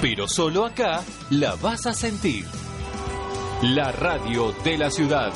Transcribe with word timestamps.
pero 0.00 0.28
solo 0.28 0.64
acá 0.64 1.04
la 1.30 1.56
vas 1.56 1.86
a 1.86 1.92
sentir. 1.92 2.44
La 3.62 3.90
radio 3.90 4.54
de 4.64 4.78
la 4.78 4.90
ciudad. 4.90 5.32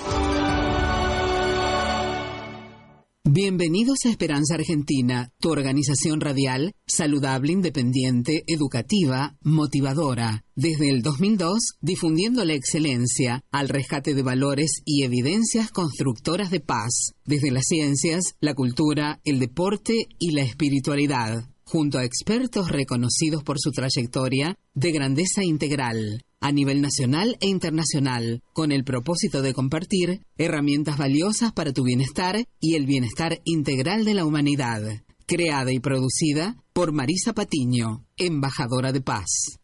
Bienvenidos 3.25 4.01
a 4.05 4.11
Esperanza 4.11 4.57
Argentina, 4.57 5.31
tu 5.41 5.51
organización 5.51 6.21
radial, 6.21 6.75
saludable, 6.87 7.53
independiente, 7.53 8.45
educativa, 8.47 9.37
motivadora. 9.41 10.45
Desde 10.55 10.91
el 10.91 11.03
2002, 11.03 11.79
difundiendo 11.81 12.45
la 12.45 12.53
excelencia 12.53 13.43
al 13.51 13.71
rescate 13.71 14.15
de 14.15 14.23
valores 14.23 14.83
y 14.85 15.05
evidencias 15.05 15.71
constructoras 15.71 16.51
de 16.51 16.61
paz, 16.61 17.15
desde 17.25 17.51
las 17.51 17.65
ciencias, 17.67 18.35
la 18.41 18.55
cultura, 18.55 19.21
el 19.25 19.39
deporte 19.39 20.09
y 20.19 20.33
la 20.33 20.43
espiritualidad, 20.43 21.49
junto 21.73 21.97
a 21.97 22.05
expertos 22.05 22.71
reconocidos 22.71 23.43
por 23.43 23.59
su 23.59 23.71
trayectoria 23.71 24.59
de 24.75 24.93
grandeza 24.93 25.43
integral 25.43 26.23
a 26.39 26.53
nivel 26.53 26.83
nacional 26.83 27.39
e 27.41 27.49
internacional, 27.49 28.43
con 28.53 28.73
el 28.73 28.85
propósito 28.85 29.41
de 29.41 29.55
compartir 29.55 30.21
herramientas 30.37 30.99
valiosas 30.99 31.53
para 31.53 31.73
tu 31.73 31.85
bienestar 31.85 32.45
y 32.61 32.75
el 32.75 32.85
bienestar 32.85 33.41
integral 33.45 34.05
de 34.05 34.13
la 34.13 34.27
humanidad. 34.27 34.83
Creada 35.25 35.73
y 35.73 35.79
producida 35.79 36.57
por 36.75 36.93
Marisa 36.93 37.33
Patiño, 37.33 38.05
embajadora 38.19 38.93
de 38.93 39.01
paz. 39.01 39.62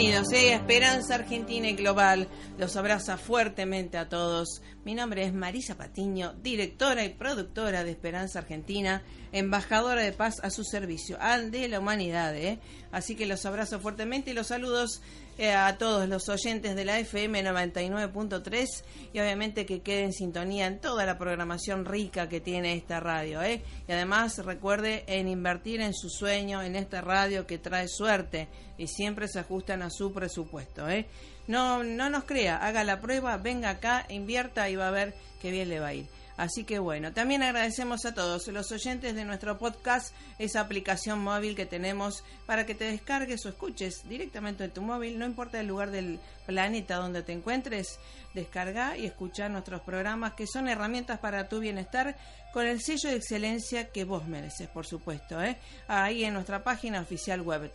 Bienvenidos, 0.00 0.32
¿eh? 0.32 0.54
Esperanza 0.54 1.14
Argentina 1.14 1.68
y 1.68 1.74
Global. 1.74 2.26
Los 2.56 2.74
abraza 2.76 3.18
fuertemente 3.18 3.98
a 3.98 4.08
todos. 4.08 4.62
Mi 4.82 4.94
nombre 4.94 5.26
es 5.26 5.34
Marisa 5.34 5.76
Patiño, 5.76 6.32
directora 6.42 7.04
y 7.04 7.10
productora 7.10 7.84
de 7.84 7.90
Esperanza 7.90 8.38
Argentina, 8.38 9.02
embajadora 9.30 10.00
de 10.00 10.12
paz 10.12 10.40
a 10.42 10.48
su 10.48 10.64
servicio, 10.64 11.18
al 11.20 11.50
de 11.50 11.68
la 11.68 11.80
humanidad. 11.80 12.34
¿eh? 12.34 12.60
Así 12.92 13.14
que 13.14 13.26
los 13.26 13.46
abrazo 13.46 13.78
fuertemente 13.80 14.30
y 14.30 14.34
los 14.34 14.48
saludos 14.48 15.00
eh, 15.38 15.52
a 15.52 15.78
todos 15.78 16.08
los 16.08 16.28
oyentes 16.28 16.74
de 16.76 16.84
la 16.84 16.98
FM 16.98 17.42
99.3 17.44 18.66
y 19.12 19.20
obviamente 19.20 19.64
que 19.64 19.80
quede 19.80 20.04
en 20.04 20.12
sintonía 20.12 20.66
en 20.66 20.80
toda 20.80 21.06
la 21.06 21.16
programación 21.16 21.84
rica 21.84 22.28
que 22.28 22.40
tiene 22.40 22.74
esta 22.74 23.00
radio. 23.00 23.40
¿eh? 23.42 23.62
Y 23.88 23.92
además 23.92 24.38
recuerde 24.44 25.04
en 25.06 25.28
invertir 25.28 25.80
en 25.80 25.94
su 25.94 26.10
sueño, 26.10 26.62
en 26.62 26.76
esta 26.76 27.00
radio 27.00 27.46
que 27.46 27.58
trae 27.58 27.88
suerte 27.88 28.48
y 28.76 28.86
siempre 28.88 29.28
se 29.28 29.38
ajustan 29.38 29.82
a 29.82 29.90
su 29.90 30.12
presupuesto. 30.12 30.88
¿eh? 30.88 31.06
No, 31.46 31.82
no 31.82 32.10
nos 32.10 32.24
crea, 32.24 32.56
haga 32.56 32.84
la 32.84 33.00
prueba, 33.00 33.36
venga 33.36 33.70
acá, 33.70 34.06
invierta 34.08 34.68
y 34.68 34.76
va 34.76 34.88
a 34.88 34.92
ver 34.92 35.14
qué 35.40 35.50
bien 35.50 35.68
le 35.68 35.80
va 35.80 35.88
a 35.88 35.94
ir. 35.94 36.19
Así 36.40 36.64
que 36.64 36.78
bueno, 36.78 37.12
también 37.12 37.42
agradecemos 37.42 38.06
a 38.06 38.14
todos 38.14 38.48
los 38.48 38.72
oyentes 38.72 39.14
de 39.14 39.26
nuestro 39.26 39.58
podcast, 39.58 40.14
esa 40.38 40.62
aplicación 40.62 41.18
móvil 41.18 41.54
que 41.54 41.66
tenemos 41.66 42.24
para 42.46 42.64
que 42.64 42.74
te 42.74 42.86
descargues 42.86 43.44
o 43.44 43.50
escuches 43.50 44.08
directamente 44.08 44.64
en 44.64 44.70
tu 44.70 44.80
móvil, 44.80 45.18
no 45.18 45.26
importa 45.26 45.60
el 45.60 45.66
lugar 45.66 45.90
del 45.90 46.18
planeta 46.46 46.96
donde 46.96 47.22
te 47.22 47.32
encuentres, 47.32 48.00
descarga 48.32 48.96
y 48.96 49.04
escucha 49.04 49.50
nuestros 49.50 49.82
programas 49.82 50.32
que 50.32 50.46
son 50.46 50.66
herramientas 50.66 51.18
para 51.18 51.46
tu 51.46 51.60
bienestar 51.60 52.16
con 52.54 52.66
el 52.66 52.80
sello 52.80 53.10
de 53.10 53.16
excelencia 53.16 53.90
que 53.90 54.04
vos 54.04 54.26
mereces, 54.26 54.68
por 54.68 54.86
supuesto. 54.86 55.42
¿eh? 55.42 55.58
Ahí 55.88 56.24
en 56.24 56.32
nuestra 56.32 56.64
página 56.64 57.02
oficial 57.02 57.42
web 57.42 57.70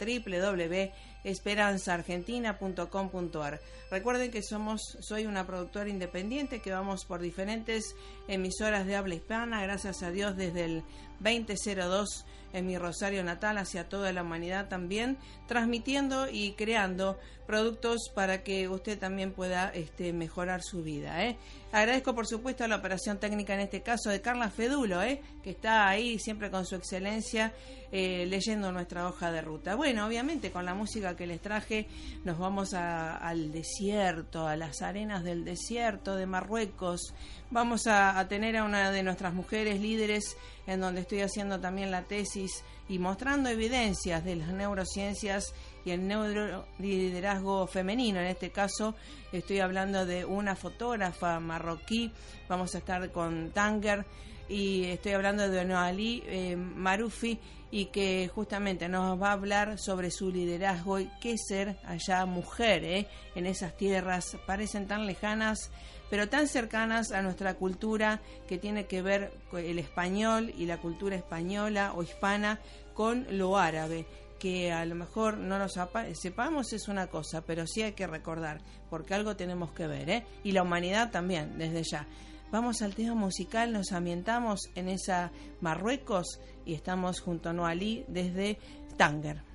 www.esperanzaargentina.com.ar. 1.25 3.59
Recuerden 3.90 4.30
que 4.31 4.44
somos, 4.44 4.97
soy 5.00 5.25
una 5.25 5.47
productora 5.47 5.90
independiente 5.90 6.62
que 6.62 6.72
vamos 6.72 7.03
por 7.06 7.19
diferentes 7.19 7.96
emisoras 8.28 8.86
de 8.86 8.96
habla 8.96 9.16
hispana, 9.16 9.63
gracias 9.63 10.03
a 10.03 10.12
Dios 10.12 10.38
desde 10.38 10.66
el 10.66 10.84
2002 11.19 12.25
en 12.55 12.66
mi 12.66 12.77
Rosario 12.77 13.23
natal 13.23 13.57
hacia 13.57 13.89
toda 13.89 14.13
la 14.13 14.23
humanidad 14.23 14.69
también, 14.69 15.17
transmitiendo 15.47 16.29
y 16.29 16.53
creando 16.53 17.19
productos 17.45 18.09
para 18.13 18.43
que 18.43 18.67
usted 18.67 18.97
también 18.97 19.31
pueda 19.31 19.69
este, 19.69 20.13
mejorar 20.13 20.63
su 20.63 20.81
vida. 20.83 21.23
¿eh? 21.23 21.38
Agradezco 21.71 22.15
por 22.15 22.27
supuesto 22.27 22.63
a 22.63 22.67
la 22.67 22.77
operación 22.77 23.19
técnica 23.19 23.53
en 23.53 23.59
este 23.59 23.81
caso 23.81 24.09
de 24.09 24.21
Carla 24.21 24.49
Fedulo, 24.49 25.01
¿eh? 25.03 25.21
que 25.44 25.51
está 25.51 25.88
ahí 25.88 26.17
siempre 26.17 26.49
con 26.49 26.65
su 26.65 26.75
excelencia 26.75 27.53
eh, 27.91 28.25
leyendo 28.25 28.71
nuestra 28.71 29.07
hoja 29.07 29.31
de 29.31 29.41
ruta. 29.41 29.75
Bueno, 29.75 30.05
obviamente 30.05 30.51
con 30.51 30.65
la 30.65 30.73
música 30.73 31.15
que 31.15 31.27
les 31.27 31.41
traje 31.41 31.88
nos 32.23 32.39
vamos 32.39 32.73
al 32.73 33.51
desierto, 33.51 34.47
a 34.47 34.55
las 34.55 34.81
arenas 34.81 35.23
del 35.23 35.45
desierto 35.45 36.15
de 36.15 36.25
Marruecos. 36.25 37.13
Vamos 37.55 37.88
a, 37.88 38.27
tener 38.27 38.57
a 38.57 38.66
una 38.66 38.91
de 38.91 39.01
nuestras 39.01 39.33
mujeres 39.33 39.79
líderes 39.79 40.35
en 40.67 40.81
donde 40.81 40.99
estoy 40.99 41.21
haciendo 41.21 41.57
también 41.57 41.89
la 41.89 42.01
tesis 42.01 42.66
y 42.89 42.99
mostrando 42.99 43.47
evidencias 43.47 44.25
de 44.25 44.35
las 44.35 44.49
neurociencias 44.49 45.53
y 45.85 45.91
el 45.91 46.05
neuroliderazgo 46.05 47.65
femenino. 47.67 48.19
En 48.19 48.25
este 48.25 48.49
caso 48.49 48.94
estoy 49.31 49.61
hablando 49.61 50.05
de 50.05 50.25
una 50.25 50.57
fotógrafa 50.57 51.39
marroquí, 51.39 52.11
vamos 52.49 52.75
a 52.75 52.79
estar 52.79 53.09
con 53.13 53.51
Tanger 53.51 54.05
y 54.49 54.83
estoy 54.88 55.13
hablando 55.13 55.47
de 55.47 55.63
Noali 55.63 56.23
eh, 56.25 56.57
Marufi 56.57 57.39
y 57.71 57.85
que 57.85 58.29
justamente 58.35 58.89
nos 58.89 59.21
va 59.21 59.29
a 59.29 59.33
hablar 59.33 59.79
sobre 59.79 60.11
su 60.11 60.29
liderazgo 60.29 60.99
y 60.99 61.09
qué 61.21 61.38
ser 61.38 61.77
allá 61.85 62.25
mujer 62.25 62.83
eh, 62.83 63.07
en 63.33 63.45
esas 63.45 63.77
tierras, 63.77 64.38
parecen 64.45 64.88
tan 64.88 65.05
lejanas 65.05 65.71
pero 66.09 66.29
tan 66.29 66.47
cercanas 66.47 67.11
a 67.11 67.21
nuestra 67.21 67.55
cultura 67.55 68.21
que 68.47 68.57
tiene 68.57 68.85
que 68.85 69.01
ver 69.01 69.31
el 69.53 69.79
español 69.79 70.53
y 70.57 70.66
la 70.66 70.77
cultura 70.77 71.16
española 71.16 71.93
o 71.95 72.03
hispana 72.03 72.59
con 72.93 73.25
lo 73.38 73.57
árabe 73.57 74.05
que 74.39 74.71
a 74.71 74.85
lo 74.85 74.95
mejor 74.95 75.38
no 75.38 75.57
lo 75.57 75.67
sepamos 75.69 76.73
es 76.73 76.88
una 76.88 77.07
cosa, 77.07 77.41
pero 77.41 77.65
sí 77.65 77.81
hay 77.81 77.94
que 77.94 78.05
recordar, 78.05 78.61
porque 78.89 79.13
algo 79.13 79.35
tenemos 79.35 79.71
que 79.71 79.88
ver, 79.88 80.09
¿eh? 80.09 80.25
Y 80.44 80.51
la 80.51 80.63
humanidad 80.63 81.09
también, 81.09 81.57
desde 81.57 81.83
ya. 81.83 82.07
Vamos 82.51 82.81
al 82.81 82.95
tema 82.95 83.15
musical, 83.15 83.71
nos 83.73 83.91
ambientamos 83.91 84.69
en 84.75 84.89
esa 84.89 85.31
Marruecos 85.61 86.39
y 86.65 86.73
estamos 86.73 87.21
junto 87.21 87.49
a 87.49 87.53
Noalí 87.53 88.05
desde 88.07 88.59
Tánger. 88.97 89.54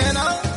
and 0.00 0.16
I 0.18 0.47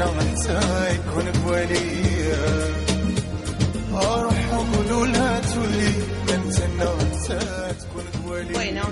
نتسنى 0.00 0.04
حتى 0.04 0.94
يكون 0.94 1.24
بوالي 1.44 2.32
اه 3.94 4.22
روحوا 4.22 4.64
قولوا 4.76 5.06
لها 5.06 5.40
تولي 5.40 5.90
ما 6.28 6.36
نتسنى 6.36 6.82
حتى 6.82 7.38
تكون 7.80 8.04
بوالي 8.24 8.52
Bueno. 8.54 8.82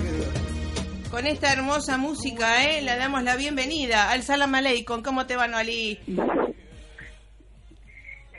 Con 1.11 1.27
esta 1.27 1.53
hermosa 1.53 1.97
música, 1.97 2.63
¿eh? 2.65 2.81
le 2.81 2.95
damos 2.97 3.23
la 3.23 3.35
bienvenida 3.37 4.11
al 4.11 4.21
Salam 4.23 4.53
Aleikum. 4.53 5.01
¿Cómo 5.01 5.25
te 5.25 5.35
va, 5.37 5.47
Noalí? 5.47 5.97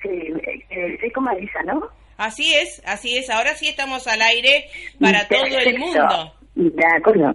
Sí, 0.02 0.08
eh, 0.08 0.94
estoy 0.94 1.10
con 1.12 1.24
Marisa, 1.24 1.62
¿no? 1.64 1.88
Así 2.18 2.52
es, 2.54 2.82
así 2.84 3.16
es. 3.16 3.30
Ahora 3.30 3.54
sí 3.54 3.68
estamos 3.68 4.06
al 4.06 4.20
aire 4.20 4.66
para 5.00 5.26
todo 5.26 5.44
el 5.46 5.54
Perfecto. 5.54 5.78
mundo. 5.80 6.32
De 6.54 6.84
acuerdo. 6.98 7.34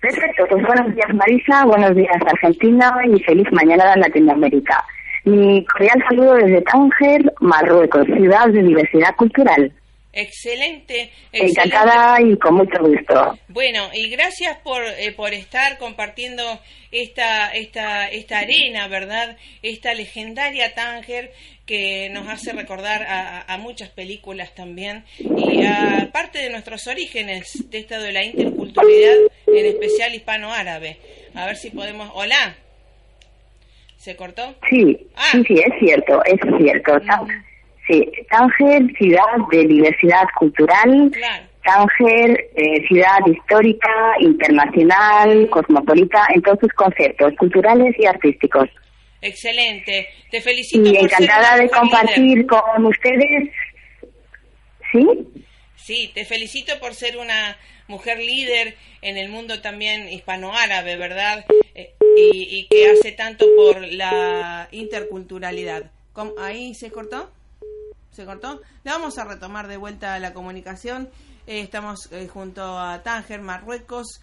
Perfecto, 0.00 0.46
pues 0.48 0.64
buenos 0.64 0.94
días 0.94 1.12
Marisa, 1.12 1.64
buenos 1.64 1.94
días 1.96 2.16
Argentina 2.24 2.94
y 3.12 3.20
feliz 3.24 3.46
mañana 3.50 3.94
en 3.94 4.00
Latinoamérica. 4.00 4.84
Mi 5.24 5.64
cordial 5.64 6.02
saludo 6.08 6.34
desde 6.34 6.62
Tánger, 6.62 7.32
Marruecos, 7.40 8.06
ciudad 8.06 8.46
de 8.48 8.62
diversidad 8.62 9.14
cultural. 9.16 9.72
Excelente, 10.12 11.10
excelente. 11.32 11.60
Encantada 11.64 12.20
y 12.22 12.36
con 12.38 12.54
mucho 12.54 12.78
gusto. 12.80 13.38
Bueno, 13.48 13.88
y 13.92 14.08
gracias 14.08 14.56
por, 14.58 14.82
eh, 14.82 15.12
por 15.16 15.32
estar 15.34 15.78
compartiendo 15.78 16.42
esta, 16.90 17.48
esta, 17.52 18.08
esta 18.08 18.38
arena, 18.38 18.88
¿verdad? 18.88 19.36
Esta 19.62 19.94
legendaria 19.94 20.74
Tánger 20.74 21.30
que 21.66 22.08
nos 22.10 22.26
hace 22.28 22.52
recordar 22.52 23.02
a, 23.02 23.40
a- 23.40 23.54
a 23.54 23.58
muchas 23.58 23.90
películas 23.90 24.54
también. 24.54 25.04
Y 25.18 25.64
aparte 25.66 26.38
de 26.38 26.50
nuestros 26.50 26.86
orígenes, 26.86 27.68
de 27.70 27.78
esto 27.78 28.00
de 28.00 28.12
la 28.12 28.24
interculturalidad, 28.24 29.16
en 29.58 29.66
especial 29.66 30.14
hispano-árabe. 30.14 30.96
A 31.34 31.46
ver 31.46 31.56
si 31.56 31.70
podemos... 31.70 32.10
Hola. 32.14 32.56
¿Se 33.96 34.14
cortó? 34.16 34.54
Sí, 34.70 35.08
Ah. 35.16 35.22
sí, 35.32 35.42
sí, 35.46 35.54
es 35.58 35.72
cierto, 35.80 36.22
es 36.24 36.38
cierto. 36.58 36.92
Sí, 37.86 38.04
Tánger, 38.30 38.82
ciudad 38.96 39.22
de 39.50 39.64
diversidad 39.66 40.24
cultural, 40.38 41.10
Claro. 41.12 41.44
Tánger, 41.64 42.50
eh, 42.54 42.86
ciudad 42.86 43.18
histórica, 43.26 43.90
internacional, 44.20 45.48
cosmopolita, 45.50 46.26
en 46.34 46.42
todos 46.42 46.58
sus 46.60 46.72
conceptos 46.74 47.32
culturales 47.38 47.94
y 47.98 48.06
artísticos. 48.06 48.68
Excelente. 49.20 50.08
Te 50.30 50.40
felicito 50.40 50.88
Y 50.88 50.94
por 50.94 51.02
encantada 51.04 51.56
de 51.56 51.68
compartir 51.70 52.24
líder. 52.24 52.46
con 52.46 52.86
ustedes. 52.86 53.50
¿Sí? 54.92 55.06
Sí, 55.76 56.10
te 56.14 56.24
felicito 56.24 56.78
por 56.78 56.94
ser 56.94 57.16
una 57.18 57.56
mujer 57.88 58.18
líder 58.18 58.76
en 59.02 59.16
el 59.16 59.28
mundo 59.30 59.60
también 59.60 60.08
hispanoárabe, 60.08 60.96
¿verdad? 60.96 61.44
Eh, 61.74 61.94
y, 62.16 62.66
que 62.70 62.90
hace 62.90 63.12
tanto 63.12 63.46
por 63.56 63.80
la 63.92 64.68
interculturalidad. 64.72 65.90
¿Cómo- 66.12 66.32
¿Ahí 66.38 66.74
se 66.74 66.90
cortó? 66.90 67.30
¿Se 68.12 68.24
cortó? 68.24 68.60
Le 68.84 68.90
vamos 68.90 69.18
a 69.18 69.24
retomar 69.24 69.68
de 69.68 69.76
vuelta 69.76 70.18
la 70.18 70.32
comunicación. 70.32 71.08
Eh, 71.46 71.60
estamos 71.60 72.08
eh, 72.12 72.28
junto 72.28 72.78
a 72.78 73.02
Tánger, 73.02 73.40
Marruecos. 73.40 74.20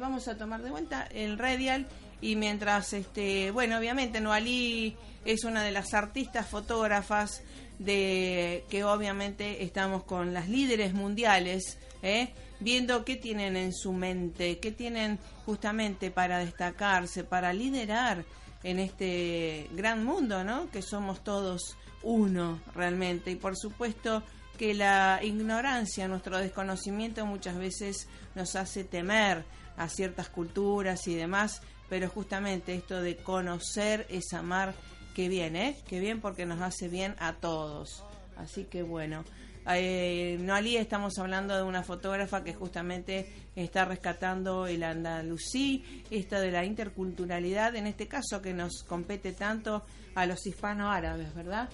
Vamos 0.00 0.26
a 0.26 0.36
tomar 0.36 0.62
de 0.62 0.70
vuelta 0.70 1.06
el 1.14 1.38
radial 1.38 1.86
y 2.20 2.34
mientras, 2.34 2.92
este, 2.92 3.52
bueno, 3.52 3.78
obviamente 3.78 4.20
Noalí 4.20 4.96
es 5.24 5.44
una 5.44 5.62
de 5.62 5.70
las 5.70 5.94
artistas 5.94 6.48
fotógrafas 6.48 7.42
de 7.78 8.64
que 8.68 8.82
obviamente 8.82 9.62
estamos 9.62 10.02
con 10.02 10.34
las 10.34 10.48
líderes 10.48 10.92
mundiales, 10.92 11.78
¿eh? 12.02 12.32
viendo 12.60 13.04
qué 13.04 13.16
tienen 13.16 13.56
en 13.56 13.72
su 13.72 13.92
mente, 13.92 14.58
qué 14.58 14.70
tienen 14.70 15.18
justamente 15.46 16.10
para 16.10 16.38
destacarse, 16.38 17.24
para 17.24 17.52
liderar 17.52 18.24
en 18.62 18.78
este 18.78 19.68
gran 19.72 20.04
mundo, 20.04 20.44
¿no? 20.44 20.70
Que 20.70 20.82
somos 20.82 21.24
todos 21.24 21.76
uno 22.02 22.60
realmente 22.74 23.30
y 23.30 23.36
por 23.36 23.56
supuesto 23.56 24.22
que 24.58 24.74
la 24.74 25.20
ignorancia, 25.22 26.06
nuestro 26.06 26.38
desconocimiento 26.38 27.24
muchas 27.24 27.56
veces 27.56 28.08
nos 28.34 28.56
hace 28.56 28.84
temer 28.84 29.44
a 29.78 29.88
ciertas 29.88 30.28
culturas 30.28 31.08
y 31.08 31.14
demás, 31.14 31.62
pero 31.88 32.10
justamente 32.10 32.74
esto 32.74 33.00
de 33.00 33.16
conocer 33.16 34.06
es 34.10 34.34
amar, 34.34 34.74
que 35.14 35.30
bien, 35.30 35.56
¿eh? 35.56 35.76
Que 35.88 35.98
bien 35.98 36.20
porque 36.20 36.44
nos 36.44 36.60
hace 36.60 36.88
bien 36.88 37.16
a 37.18 37.32
todos. 37.32 38.04
Así 38.36 38.64
que 38.64 38.82
bueno, 38.82 39.24
eh, 39.68 40.36
Noalí 40.40 40.76
estamos 40.76 41.18
hablando 41.18 41.56
de 41.56 41.62
una 41.62 41.82
fotógrafa 41.82 42.42
que 42.42 42.54
justamente 42.54 43.26
está 43.56 43.84
rescatando 43.84 44.66
el 44.66 44.82
andalusí, 44.82 46.04
esto 46.10 46.40
de 46.40 46.50
la 46.50 46.64
interculturalidad, 46.64 47.76
en 47.76 47.86
este 47.86 48.08
caso 48.08 48.40
que 48.42 48.52
nos 48.52 48.82
compete 48.84 49.32
tanto 49.32 49.84
a 50.14 50.26
los 50.26 50.46
hispano-árabes, 50.46 51.34
¿verdad? 51.34 51.68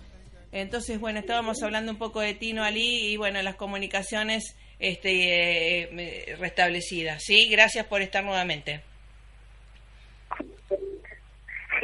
Entonces, 0.53 0.99
bueno, 0.99 1.19
estábamos 1.19 1.63
hablando 1.63 1.93
un 1.93 1.99
poco 1.99 2.21
de 2.21 2.35
Tino 2.35 2.63
Ali 2.65 3.13
y 3.13 3.17
bueno, 3.17 3.43
las 3.43 3.57
comunicaciones 3.57 4.57
este, 4.79 5.11
eh, 5.11 5.89
eh, 5.93 6.37
restablecidas. 6.37 7.23
Sí, 7.23 7.49
gracias 7.51 7.87
por 7.87 8.03
estar 8.03 8.25
nuevamente. 8.25 8.81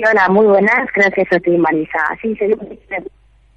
Hola, 0.09 0.29
muy 0.29 0.47
buenas. 0.47 0.89
Gracias 0.95 1.29
a 1.33 1.39
ti, 1.39 1.51
Marisa. 1.51 1.99
Sí, 2.21 2.35
seguimos 2.37 2.67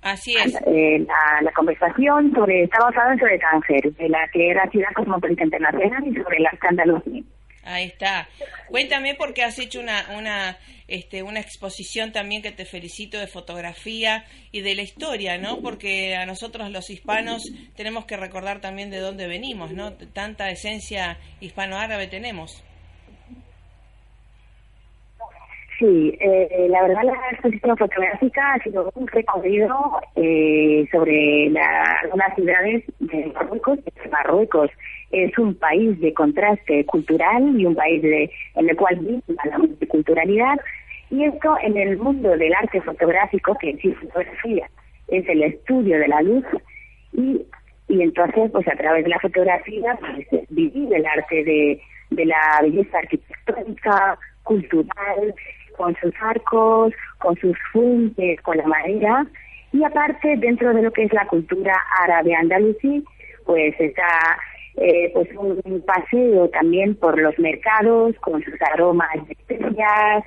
Así 0.05 0.35
es. 0.37 0.53
eh, 0.67 0.99
la, 0.99 1.41
la 1.41 1.51
conversación 1.51 2.31
sobre, 2.31 2.61
estamos 2.65 2.95
hablando 2.95 3.25
sobre 3.25 3.39
Tánger, 3.39 3.91
de 3.95 4.07
la 4.07 4.27
que 4.31 4.51
era 4.51 4.69
ciudad 4.69 4.89
cosmopolita 4.93 5.43
internacional 5.43 6.07
y 6.07 6.13
sobre 6.13 6.39
la 6.41 6.51
andaluzí. 6.61 7.25
Ahí 7.63 7.85
está. 7.85 8.27
Cuéntame 8.69 9.15
porque 9.15 9.41
has 9.41 9.57
hecho 9.57 9.79
una, 9.79 10.05
una, 10.15 10.59
este, 10.87 11.23
una 11.23 11.39
exposición 11.39 12.11
también 12.11 12.43
que 12.43 12.51
te 12.51 12.65
felicito 12.65 13.17
de 13.17 13.25
fotografía 13.25 14.25
y 14.51 14.61
de 14.61 14.75
la 14.75 14.83
historia, 14.83 15.39
¿no? 15.39 15.59
Porque 15.63 16.15
a 16.15 16.27
nosotros 16.27 16.69
los 16.69 16.91
hispanos 16.91 17.41
tenemos 17.75 18.05
que 18.05 18.15
recordar 18.15 18.61
también 18.61 18.91
de 18.91 18.99
dónde 18.99 19.25
venimos, 19.25 19.71
¿no? 19.71 19.93
Tanta 19.93 20.51
esencia 20.51 21.17
hispano-árabe 21.39 22.05
tenemos. 22.05 22.63
Sí, 25.77 26.17
eh, 26.21 26.67
la 26.69 26.83
verdad 26.83 27.03
la 27.03 27.31
exposición 27.31 27.75
fotográfica 27.75 28.53
ha 28.53 28.63
sido 28.63 28.89
un 28.95 29.07
recorrido 29.07 29.99
eh, 30.15 30.87
sobre 30.89 31.51
algunas 32.01 32.33
ciudades 32.35 32.83
de 32.99 33.25
Marruecos. 33.33 33.79
Marruecos 34.09 34.69
es 35.11 35.37
un 35.37 35.53
país 35.55 35.99
de 35.99 36.13
contraste 36.13 36.85
cultural 36.85 37.59
y 37.59 37.65
un 37.65 37.75
país 37.75 38.01
de, 38.01 38.31
en 38.55 38.69
el 38.69 38.75
cual 38.77 38.95
vive 38.99 39.21
la 39.43 39.57
multiculturalidad. 39.57 40.57
Y 41.09 41.25
esto 41.25 41.57
en 41.61 41.75
el 41.77 41.97
mundo 41.97 42.29
del 42.37 42.53
arte 42.53 42.79
fotográfico, 42.81 43.55
que 43.55 43.75
sí 43.77 43.91
fotografía 43.93 44.69
es 45.09 45.27
el 45.27 45.43
estudio 45.43 45.99
de 45.99 46.07
la 46.07 46.21
luz, 46.21 46.45
y, 47.11 47.41
y 47.89 48.01
entonces 48.01 48.49
pues 48.51 48.67
a 48.67 48.75
través 48.77 49.03
de 49.03 49.09
la 49.09 49.19
fotografía 49.19 49.97
pues, 49.99 50.47
vivir 50.49 50.93
el 50.93 51.05
arte 51.05 51.43
de, 51.43 51.81
de 52.11 52.25
la 52.25 52.59
belleza 52.61 52.97
arquitectónica, 52.97 54.17
cultural, 54.43 55.35
con 55.77 55.95
sus 56.01 56.13
arcos, 56.21 56.93
con 57.19 57.35
sus 57.37 57.57
fuentes, 57.71 58.41
con 58.41 58.57
la 58.57 58.65
madera, 58.67 59.25
y 59.73 59.83
aparte 59.83 60.35
dentro 60.37 60.73
de 60.73 60.81
lo 60.81 60.91
que 60.91 61.03
es 61.03 61.13
la 61.13 61.27
cultura 61.27 61.75
árabe 62.01 62.33
andalusí, 62.35 63.03
pues 63.45 63.75
está 63.79 64.37
eh, 64.77 65.09
pues 65.13 65.29
un 65.37 65.83
paseo 65.85 66.49
también 66.49 66.95
por 66.95 67.19
los 67.19 67.37
mercados 67.39 68.15
con 68.21 68.43
sus 68.43 68.55
aromas 68.73 69.09
de 69.27 69.33
especias, 69.33 70.23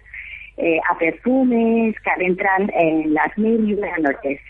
eh, 0.57 0.81
a 0.91 0.99
perfumes 0.99 1.95
que 2.03 2.11
adentran 2.11 2.71
en 2.75 3.15
las 3.15 3.37
mil 3.39 3.69
y 3.69 3.75
una 3.75 3.97
noches. 3.99 4.41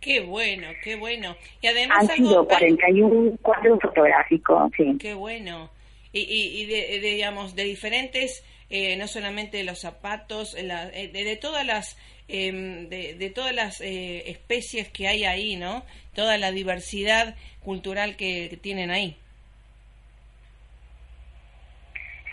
Qué 0.00 0.20
bueno, 0.20 0.68
qué 0.84 0.94
bueno. 0.96 1.34
Y 1.60 1.66
además 1.66 1.98
Han 2.08 2.16
sido 2.16 2.28
algo- 2.40 2.48
41 2.48 3.36
cuadros 3.42 3.80
fotográficos, 3.82 4.70
sí. 4.76 4.96
Qué 5.00 5.14
bueno. 5.14 5.70
Y, 6.12 6.20
y, 6.20 6.62
y 6.62 6.66
de, 6.66 7.00
de, 7.00 7.14
digamos, 7.14 7.54
de 7.56 7.64
diferentes, 7.64 8.44
eh, 8.70 8.96
no 8.96 9.06
solamente 9.06 9.56
de 9.58 9.64
los 9.64 9.80
zapatos, 9.80 10.54
eh, 10.56 11.10
de, 11.12 11.24
de 11.24 11.36
todas 11.36 11.64
las, 11.66 11.96
em, 12.28 12.88
de, 12.88 13.32
todas 13.34 13.54
las 13.54 13.80
eh, 13.80 14.30
especies 14.30 14.88
que 14.90 15.08
hay 15.08 15.24
ahí, 15.24 15.56
¿no? 15.56 15.84
Toda 16.14 16.36
la 16.36 16.52
diversidad 16.52 17.34
cultural 17.60 18.16
que, 18.16 18.58
tienen 18.60 18.90
ahí. 18.90 19.16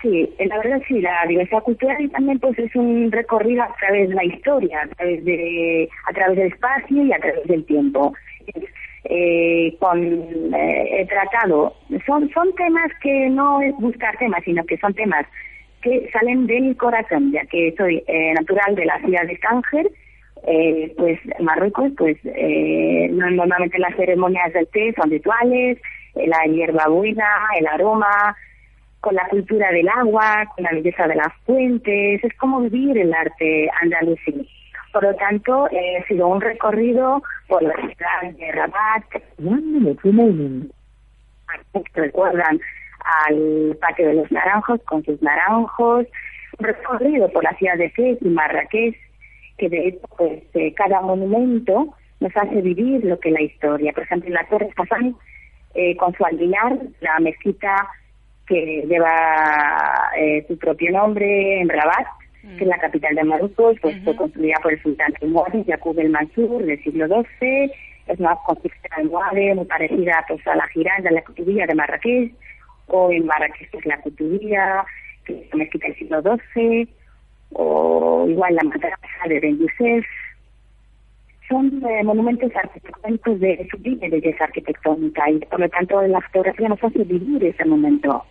Sí, 0.02 0.30
eh, 0.38 0.46
la 0.48 0.58
verdad 0.58 0.82
sí, 0.88 1.02
la 1.02 1.26
diversidad 1.28 1.64
cultural 1.64 2.12
también 2.12 2.40
pues 2.40 2.60
es 2.60 2.76
un 2.76 3.12
recorrido 3.12 3.64
a 3.64 3.76
través 3.80 4.10
de 4.10 4.16
la 4.16 4.26
historia, 4.26 4.82
a 4.82 4.88
través 4.96 5.24
de 5.26 5.90
a 6.08 6.14
través 6.14 6.38
del 6.38 6.48
espacio 6.48 7.04
y 7.04 7.14
a 7.14 7.18
través 7.18 7.48
del 7.48 7.66
tiempo. 7.66 8.14
Eh, 9.08 9.76
con 9.80 10.04
eh, 10.56 11.02
he 11.02 11.06
tratado 11.06 11.76
son 12.08 12.28
son 12.34 12.54
temas 12.56 12.92
que 13.04 13.30
no 13.30 13.62
es 13.62 13.74
buscar 13.78 14.18
temas, 14.18 14.44
sino 14.44 14.66
que 14.66 14.78
son 14.78 14.94
temas 14.94 15.26
que 15.86 16.10
salen 16.12 16.48
del 16.48 16.76
corazón, 16.78 17.32
ya 17.32 17.46
que 17.46 17.76
soy 17.78 18.04
eh, 18.08 18.34
natural 18.34 18.74
de 18.74 18.86
la 18.86 18.98
ciudad 19.02 19.28
de 19.28 19.38
Tánger, 19.38 19.92
eh, 20.48 20.94
pues 20.98 21.20
Marruecos, 21.40 21.92
pues 21.96 22.18
eh, 22.24 23.08
normalmente 23.12 23.78
las 23.78 23.96
ceremonias 23.96 24.52
del 24.54 24.68
té 24.68 24.94
son 24.98 25.12
rituales, 25.12 25.78
eh, 26.16 26.28
la 26.28 26.44
hierba 26.52 26.88
buena, 26.88 27.28
el 27.60 27.68
aroma, 27.68 28.36
con 29.00 29.14
la 29.14 29.28
cultura 29.28 29.72
del 29.72 29.88
agua, 29.88 30.46
con 30.56 30.64
la 30.64 30.72
belleza 30.72 31.08
de 31.08 31.16
las 31.16 31.32
fuentes, 31.46 32.24
es 32.24 32.34
como 32.38 32.62
vivir 32.62 32.98
el 32.98 33.14
arte 33.14 33.70
andalusí. 33.80 34.50
Por 34.92 35.04
lo 35.04 35.14
tanto, 35.16 35.68
he 35.70 36.04
sido 36.08 36.28
un 36.28 36.42
recorrido 36.42 37.22
por 37.48 37.62
la 37.62 37.76
ciudad 37.76 38.34
de 38.36 38.52
Rabat. 38.52 39.04
Recuerdan 41.94 42.60
al 43.06 43.78
Patio 43.80 44.08
de 44.08 44.16
los 44.16 44.32
Naranjos 44.32 44.82
con 44.86 45.04
sus 45.04 45.22
naranjos, 45.22 46.08
recorrido 46.60 47.30
por 47.30 47.44
la 47.44 47.56
ciudad 47.56 47.78
de 47.78 47.90
Fez 47.92 48.18
y 48.22 48.30
Marrakech, 48.30 48.96
que 49.58 49.70
de 49.70 49.88
hecho 49.88 50.08
pues, 50.18 50.44
eh, 50.54 50.74
cada 50.74 51.02
monumento 51.02 51.94
nos 52.20 52.36
hace 52.36 52.62
vivir 52.62 53.04
lo 53.06 53.20
que 53.20 53.30
es 53.30 53.34
la 53.34 53.42
historia. 53.42 53.94
Por 53.94 54.04
ejemplo, 54.04 54.30
la 54.32 54.48
Torre 54.48 54.70
Hassan, 54.76 55.16
eh, 55.74 55.96
con 55.98 56.14
su 56.14 56.26
alvilar, 56.26 56.78
la 57.02 57.20
mezquita 57.20 57.88
que 58.48 58.86
lleva 58.88 60.12
eh, 60.18 60.46
su 60.48 60.58
propio 60.58 60.92
nombre 60.92 61.62
en 61.62 61.70
Rabat, 61.70 62.08
que 62.58 62.64
es 62.64 62.68
la 62.68 62.78
capital 62.78 63.16
de 63.16 63.24
Marruecos, 63.24 63.78
pues 63.82 63.98
fue 64.04 64.16
construida 64.16 64.56
por 64.62 64.72
el 64.72 64.82
sultán 64.82 65.14
Muad'Dib 65.24 65.66
Yaqub 65.66 65.98
el 66.00 66.12
Mansur 66.12 66.64
del 66.64 66.82
siglo 66.84 67.08
XII, 67.08 67.72
es 68.08 68.20
una 68.20 68.36
construcción 68.46 69.08
muy 69.56 69.66
parecida 69.66 70.24
pues, 70.28 70.46
a 70.48 70.56
la 70.56 70.68
giranda, 70.68 71.10
la 71.10 71.24
cutubía 71.24 71.66
de 71.66 71.74
Marrakech, 71.74 72.32
o 72.88 73.12
en 73.12 73.28
es 73.74 73.86
la 73.86 74.00
cutubía, 74.02 74.86
que 75.26 75.42
es 75.42 75.56
mezquita 75.56 75.88
del 75.88 75.96
siglo 75.98 76.22
XII, 76.22 76.88
o 77.54 78.26
igual 78.30 78.56
la 78.56 78.64
madrasa 78.64 79.28
de 79.28 79.40
Ben 79.40 79.58
Youssef. 79.58 80.06
Son 81.48 81.84
eh, 81.88 82.04
monumentos 82.04 82.52
arquitectónicos 82.56 83.40
de 83.40 83.68
sublime 83.70 84.10
belleza 84.10 84.46
arquitectónica 84.46 85.30
y 85.30 85.40
por 85.40 85.60
lo 85.60 85.70
tanto 85.70 86.02
la 86.02 86.22
fotografía 86.22 86.70
nos 86.70 86.84
hace 86.84 87.04
vivir 87.04 87.44
ese 87.44 87.66
momento. 87.66 88.26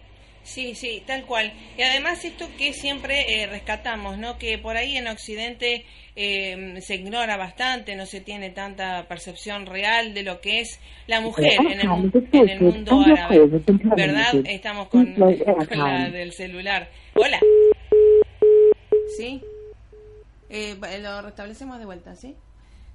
Sí, 0.45 0.75
sí, 0.75 1.03
tal 1.07 1.25
cual. 1.25 1.53
Y 1.77 1.83
además 1.83 2.25
esto 2.25 2.47
que 2.59 2.73
siempre 2.75 3.43
eh, 3.43 3.47
rescatamos, 3.47 4.19
¿no? 4.19 4.39
Que 4.39 4.59
por 4.59 4.77
ahí 4.77 4.97
en 4.97 5.09
Occidente 5.09 5.87
eh, 6.15 6.77
se 6.81 6.95
ignora 6.97 7.37
bastante, 7.39 7.97
no 7.97 8.05
se 8.05 8.21
tiene 8.21 8.51
tanta 8.51 9.09
percepción 9.09 9.65
real 9.65 10.13
de 10.13 10.23
lo 10.23 10.41
que 10.41 10.61
es 10.61 10.79
la 11.07 11.23
mujer 11.23 11.55
en 11.61 11.81
el, 11.81 12.13
en 12.33 12.49
el 12.49 12.61
mundo 12.61 13.01
árabe. 13.01 13.41
¿Verdad? 13.97 14.35
Estamos 14.45 14.89
con, 14.89 15.15
con 15.15 15.79
la 15.79 16.11
del 16.11 16.33
celular. 16.33 16.91
Hola. 17.15 17.41
¿Sí? 19.17 19.41
Eh, 20.51 20.77
lo 21.01 21.23
restablecemos 21.23 21.79
de 21.79 21.87
vuelta, 21.87 22.15
¿sí? 22.15 22.37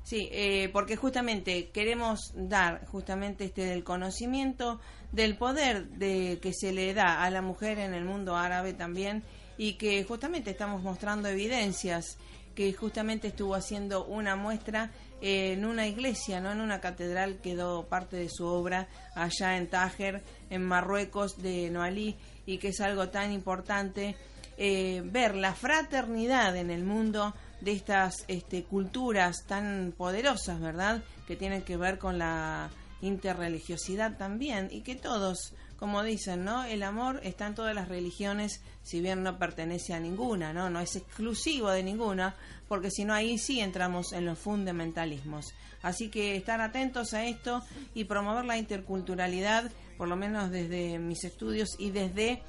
Sí, 0.10 0.28
eh, 0.32 0.72
porque 0.74 0.96
justamente 0.96 1.70
queremos 1.70 2.34
dar 2.34 2.84
justamente 2.88 3.46
este 3.46 3.66
del 3.66 3.84
conocimiento 3.84 4.82
del 5.12 5.38
poder 5.38 5.88
de 5.88 6.40
que 6.42 6.52
se 6.52 6.72
le 6.72 6.96
da 6.96 7.22
a 7.22 7.30
la 7.30 7.44
mujer 7.44 7.78
en 7.78 7.94
el 7.94 8.06
mundo 8.06 8.36
árabe 8.36 8.74
también 8.74 9.22
y 9.56 9.74
que 9.74 10.04
justamente 10.04 10.50
estamos 10.50 10.82
mostrando 10.82 11.30
evidencias 11.30 12.18
que 12.56 12.74
justamente 12.74 13.28
estuvo 13.28 13.54
haciendo 13.54 14.04
una 14.04 14.36
muestra 14.36 14.90
en 15.22 15.64
una 15.64 15.86
iglesia, 15.86 16.42
no 16.42 16.54
en 16.54 16.62
una 16.62 16.82
catedral, 16.82 17.38
quedó 17.40 17.88
parte 17.88 18.18
de 18.18 18.30
su 18.30 18.48
obra 18.48 18.88
allá 19.14 19.58
en 19.58 19.70
Tájer, 19.70 20.24
en 20.50 20.64
Marruecos, 20.66 21.40
de 21.40 21.70
Noalí, 21.70 22.16
y 22.48 22.58
que 22.58 22.70
es 22.70 22.82
algo 22.82 23.10
tan 23.10 23.32
importante 23.32 24.16
eh, 24.58 25.04
ver 25.06 25.36
la 25.36 25.54
fraternidad 25.54 26.56
en 26.58 26.72
el 26.72 26.84
mundo 26.84 27.36
de 27.62 27.72
estas 27.72 28.26
este, 28.28 28.64
culturas 28.64 29.46
tan 29.48 29.94
poderosas, 29.98 30.60
¿verdad? 30.60 31.04
Que 31.28 31.36
tienen 31.36 31.62
que 31.62 31.78
ver 31.78 31.98
con 31.98 32.18
la 32.18 32.70
interreligiosidad 33.02 34.18
también 34.18 34.70
y 34.72 34.82
que 34.82 34.96
todos, 34.96 35.54
como 35.78 36.04
dicen, 36.04 36.44
¿no? 36.44 36.64
El 36.64 36.84
amor 36.84 37.20
está 37.24 37.48
en 37.48 37.56
todas 37.56 37.76
las 37.76 37.88
religiones, 37.88 38.62
si 38.84 39.02
bien 39.02 39.24
no 39.24 39.38
pertenece 39.38 39.94
a 39.94 40.00
ninguna, 40.00 40.54
¿no? 40.54 40.70
No 40.70 40.80
es 40.80 40.96
exclusivo 40.96 41.70
de 41.72 41.84
ninguna, 41.84 42.36
porque 42.68 42.92
si 42.92 43.06
no 43.06 43.14
ahí 43.14 43.38
sí 43.38 43.60
entramos 43.60 44.14
en 44.14 44.26
los 44.26 44.40
fundamentalismos. 44.40 45.54
Así 45.82 46.10
que 46.10 46.36
estar 46.36 46.60
atentos 46.60 47.14
a 47.14 47.26
esto 47.26 47.64
y 47.94 48.04
promover 48.04 48.46
la 48.46 48.58
interculturalidad, 48.58 49.72
por 49.98 50.10
lo 50.10 50.18
menos 50.18 50.52
desde 50.52 51.00
mis 51.00 51.24
estudios 51.24 51.70
y 51.78 51.92
desde 51.92 52.42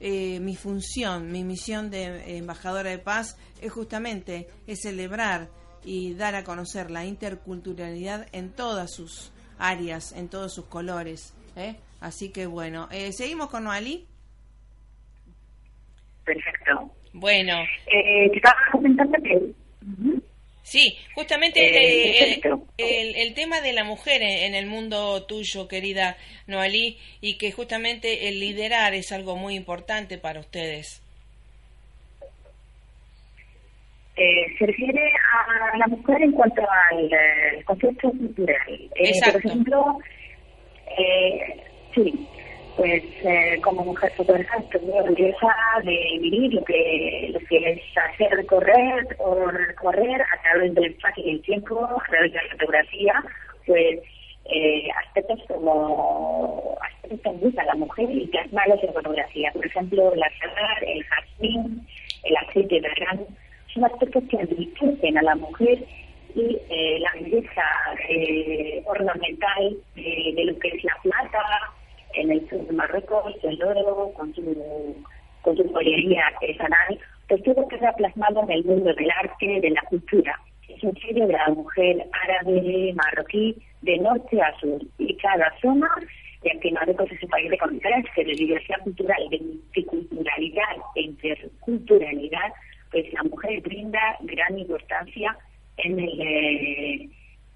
eh, 0.00 0.40
mi 0.40 0.56
función, 0.56 1.32
mi 1.32 1.44
misión 1.44 1.90
de 1.90 2.36
embajadora 2.36 2.90
de 2.90 2.98
paz 2.98 3.38
es 3.60 3.72
justamente 3.72 4.48
es 4.66 4.80
celebrar 4.82 5.48
y 5.84 6.14
dar 6.14 6.34
a 6.34 6.44
conocer 6.44 6.90
la 6.90 7.04
interculturalidad 7.04 8.26
en 8.32 8.50
todas 8.52 8.92
sus 8.92 9.32
áreas, 9.58 10.12
en 10.12 10.28
todos 10.28 10.52
sus 10.52 10.66
colores. 10.66 11.34
¿eh? 11.54 11.76
Así 12.00 12.30
que 12.30 12.46
bueno, 12.46 12.88
eh, 12.90 13.12
seguimos 13.12 13.48
con 13.48 13.64
Noalí. 13.64 14.06
Perfecto. 16.24 16.90
Bueno. 17.12 17.54
Eh, 17.86 18.28
te 18.30 18.36
estaba 18.36 18.56
comentando 18.72 19.16
que... 19.22 19.65
Sí, 20.76 20.94
justamente 21.14 21.60
eh, 21.64 22.38
el, 22.76 23.32
tema 23.32 23.62
de 23.62 23.72
la 23.72 23.82
mujer 23.82 24.20
en, 24.20 24.54
el 24.54 24.66
mundo 24.66 25.24
tuyo, 25.24 25.68
querida 25.68 26.18
Noalí, 26.46 26.98
y 27.22 27.38
que 27.38 27.50
justamente 27.50 28.28
el 28.28 28.40
liderar 28.40 28.92
es 28.92 29.10
algo 29.10 29.36
muy 29.36 29.54
importante 29.54 30.18
para 30.18 30.40
ustedes. 30.40 31.02
Eh, 34.16 34.44
se 34.58 34.66
refiere 34.66 35.00
a 35.72 35.78
la 35.78 35.86
mujer 35.86 36.20
en 36.20 36.32
cuanto 36.32 36.60
al 36.60 37.04
eh, 37.06 37.64
concepto 37.64 38.10
cultural. 38.10 38.90
por 39.32 39.46
ejemplo, 39.46 39.98
sí, 41.94 42.28
pues 42.76 43.02
eh, 43.24 43.58
como 43.62 43.84
mujer 43.84 44.12
fotógrafa 44.16 44.58
estoy 44.58 44.82
muy 44.82 44.98
orgullosa 44.98 45.54
de 45.82 46.18
vivir 46.20 46.52
lo 46.52 46.64
que, 46.64 47.30
lo 47.32 47.40
que 47.40 47.70
es 47.72 47.80
hacer 47.96 48.30
recorrer 48.32 49.16
o 49.18 49.46
recorrer 49.46 50.20
a 50.20 50.42
través 50.42 50.74
del 50.74 50.92
espacio 50.92 51.24
y 51.24 51.30
el 51.30 51.42
tiempo, 51.42 51.84
a 51.84 52.06
través 52.10 52.32
de 52.32 52.42
la 52.42 52.50
fotografía, 52.50 53.24
pues 53.64 54.00
eh, 54.44 54.88
aspectos 55.06 55.40
como 55.48 56.76
aspectos 57.02 57.54
que 57.54 57.60
a 57.60 57.64
la 57.64 57.74
mujer 57.76 58.10
y 58.10 58.26
plasmarlos 58.26 58.82
en 58.84 58.92
fotografía. 58.92 59.50
Por 59.52 59.64
ejemplo, 59.64 60.14
la 60.14 60.26
azahar, 60.26 60.84
el 60.84 61.04
jazmín, 61.04 61.86
el 62.24 62.36
aceite 62.36 62.80
de 62.80 62.88
gran, 62.94 63.20
son 63.72 63.84
aspectos 63.86 64.22
que 64.30 64.36
enriquecen 64.36 65.16
a 65.16 65.22
la 65.22 65.34
mujer 65.34 65.82
y 66.34 66.58
eh, 66.68 66.98
la 67.00 67.12
belleza 67.14 67.62
eh, 68.10 68.82
ornamental 68.84 69.76
de 69.94 70.44
lo 70.44 70.58
que 70.58 70.68
es 70.68 70.84
la 70.84 70.96
plata, 71.02 71.72
en 72.16 72.30
el 72.30 72.48
sur 72.48 72.66
de 72.66 72.72
Marruecos, 72.72 73.34
el 73.42 73.62
oro, 73.62 74.12
con 74.14 74.34
su, 74.34 74.42
con 75.42 75.56
su 75.56 75.72
joyería 75.72 76.26
artesanal, 76.26 76.98
pues 77.28 77.42
todo 77.42 77.68
queda 77.68 77.92
plasmado 77.92 78.42
en 78.44 78.50
el 78.50 78.64
mundo 78.64 78.92
del 78.94 79.10
arte, 79.10 79.60
de 79.60 79.70
la 79.70 79.82
cultura. 79.82 80.38
Es 80.68 80.82
un 80.82 80.96
sello 80.96 81.26
de 81.26 81.32
la 81.32 81.48
mujer 81.48 82.06
árabe, 82.24 82.94
marroquí, 82.94 83.56
de 83.82 83.98
norte 83.98 84.40
a 84.40 84.58
sur. 84.58 84.80
Y 84.98 85.14
cada 85.16 85.52
zona, 85.60 85.88
ya 86.42 86.58
que 86.60 86.72
Marruecos 86.72 87.10
es 87.12 87.22
un 87.22 87.28
país 87.30 87.50
de 87.50 87.58
contraste, 87.58 88.24
de 88.24 88.32
diversidad 88.32 88.80
cultural, 88.82 89.28
de 89.30 89.38
multiculturalidad 89.38 90.76
e 90.94 91.02
interculturalidad, 91.02 92.52
pues 92.90 93.12
la 93.12 93.22
mujer 93.24 93.60
brinda 93.60 94.16
gran 94.22 94.58
importancia 94.58 95.36
en 95.78 95.98
el, 95.98 96.20
eh, 96.20 97.08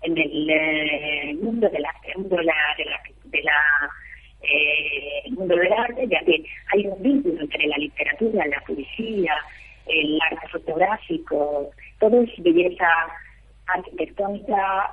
en 0.02 0.18
el 0.18 0.50
eh, 0.50 1.34
mundo 1.40 1.68
de 1.68 1.80
la, 1.80 1.92
mundo 2.16 2.36
de 2.36 2.44
la, 2.44 2.54
de 3.24 3.42
la 3.42 3.90
eh, 4.42 5.22
el 5.26 5.32
mundo 5.32 5.54
del 5.54 5.72
arte, 5.72 6.06
ya 6.08 6.20
que 6.20 6.42
hay 6.72 6.86
un 6.86 7.02
vínculo 7.02 7.40
entre 7.40 7.66
la 7.66 7.76
literatura, 7.76 8.46
la 8.46 8.60
poesía, 8.66 9.34
el 9.86 10.18
arte 10.30 10.48
fotográfico, 10.48 11.70
todo 11.98 12.22
es 12.22 12.30
belleza 12.42 12.86
arquitectónica, 13.66 14.90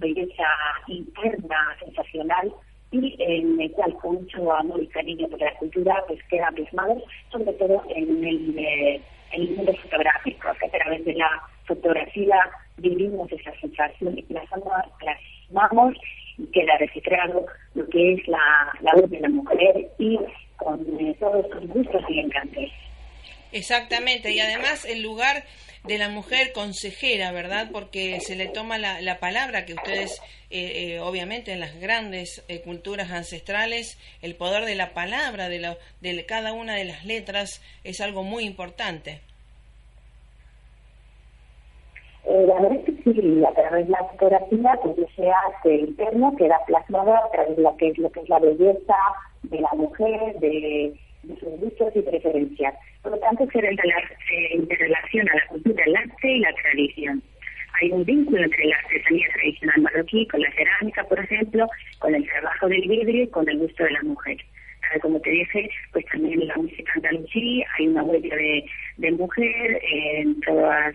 belleza 0.00 0.44
interna, 0.88 1.76
sensacional, 1.78 2.52
y 2.92 3.16
en 3.20 3.60
el 3.60 3.70
cual 3.72 3.94
con 3.94 4.16
mucho 4.16 4.52
amor 4.52 4.82
y 4.82 4.86
cariño 4.88 5.28
por 5.28 5.40
la 5.40 5.54
cultura 5.54 6.02
pues 6.08 6.18
queda 6.24 6.50
plasmado, 6.50 7.00
sobre 7.30 7.52
todo 7.52 7.82
en 7.94 8.24
el, 8.24 8.58
eh, 8.58 9.00
en 9.32 9.42
el 9.42 9.56
mundo 9.56 9.72
fotográfico, 9.74 10.48
que 10.58 10.66
a 10.66 10.70
través 10.70 11.04
de 11.04 11.14
la 11.14 11.42
fotografía 11.66 12.36
vivimos 12.78 13.30
esa 13.30 13.52
sensación 13.60 14.18
y 14.18 14.22
plasmamos 14.22 15.94
queda 16.52 16.76
registrado 16.78 17.46
lo 17.74 17.86
que 17.88 18.14
es 18.14 18.28
la, 18.28 18.72
la 18.80 18.92
de 19.06 19.20
la 19.20 19.28
mujer 19.28 19.88
y 19.98 20.18
con 20.56 20.80
eh, 20.98 21.14
todos 21.20 21.46
sus 21.50 21.68
gustos 21.68 22.02
y 22.08 22.20
encantos. 22.20 22.64
Exactamente, 23.52 24.32
y 24.32 24.40
además 24.40 24.84
el 24.84 25.02
lugar 25.02 25.44
de 25.84 25.98
la 25.98 26.08
mujer 26.08 26.52
consejera, 26.52 27.32
¿verdad? 27.32 27.68
Porque 27.72 28.20
se 28.20 28.36
le 28.36 28.48
toma 28.48 28.78
la, 28.78 29.00
la 29.00 29.18
palabra 29.18 29.64
que 29.64 29.74
ustedes, 29.74 30.20
eh, 30.50 30.94
eh, 30.94 31.00
obviamente, 31.00 31.52
en 31.52 31.60
las 31.60 31.78
grandes 31.80 32.44
culturas 32.64 33.10
ancestrales, 33.10 33.98
el 34.22 34.36
poder 34.36 34.66
de 34.66 34.74
la 34.74 34.92
palabra, 34.92 35.48
de, 35.48 35.58
la, 35.58 35.78
de 36.00 36.26
cada 36.26 36.52
una 36.52 36.74
de 36.74 36.84
las 36.84 37.04
letras, 37.04 37.62
es 37.82 38.00
algo 38.00 38.22
muy 38.22 38.44
importante. 38.44 39.20
la 42.26 42.60
verdad 42.60 42.72
es 42.72 42.84
que 42.84 43.02
sí, 43.02 43.44
a 43.44 43.52
través 43.54 43.86
de 43.86 43.92
la 43.92 44.04
fotografía, 44.10 44.78
pues 44.82 44.96
se 45.16 45.30
hace 45.30 45.74
interno, 45.76 46.36
queda 46.36 46.58
plasmado 46.66 47.14
a 47.14 47.30
través 47.32 47.56
de 47.56 47.62
lo 47.62 47.76
que 47.76 47.88
es, 47.88 47.98
lo 47.98 48.10
que 48.10 48.20
es 48.20 48.28
la 48.28 48.38
belleza 48.38 48.96
de 49.44 49.60
la 49.60 49.70
mujer, 49.74 50.38
de, 50.38 50.94
sus 51.22 51.60
gustos 51.60 51.92
y 51.94 52.02
preferencias. 52.02 52.74
Por 53.02 53.12
lo 53.12 53.18
tanto, 53.18 53.46
se, 53.52 54.54
interrelaciona 54.54 55.32
la 55.34 55.46
cultura, 55.48 55.84
el 55.84 55.96
arte 55.96 56.28
y 56.30 56.40
la 56.40 56.52
tradición. 56.54 57.22
Hay 57.80 57.92
un 57.92 58.04
vínculo 58.04 58.42
entre 58.42 58.66
la 58.66 58.76
artesanía 58.76 59.26
tradicional 59.34 59.80
marroquí 59.82 60.26
con 60.26 60.40
la 60.40 60.52
cerámica, 60.52 61.04
por 61.04 61.18
ejemplo, 61.18 61.66
con 61.98 62.14
el 62.14 62.26
trabajo 62.26 62.68
del 62.68 62.82
vidrio 62.82 63.24
y 63.24 63.28
con 63.28 63.48
el 63.48 63.58
gusto 63.58 63.84
de 63.84 63.92
la 63.92 64.02
mujer 64.02 64.36
como 64.98 65.20
te 65.20 65.30
dije, 65.30 65.70
pues 65.92 66.04
también 66.06 66.46
la 66.46 66.56
música 66.56 66.92
andalusí 66.96 67.62
hay 67.78 67.88
una 67.88 68.02
huella 68.02 68.34
de, 68.34 68.64
de 68.96 69.10
mujer 69.12 69.80
en 69.82 70.40
todas 70.40 70.94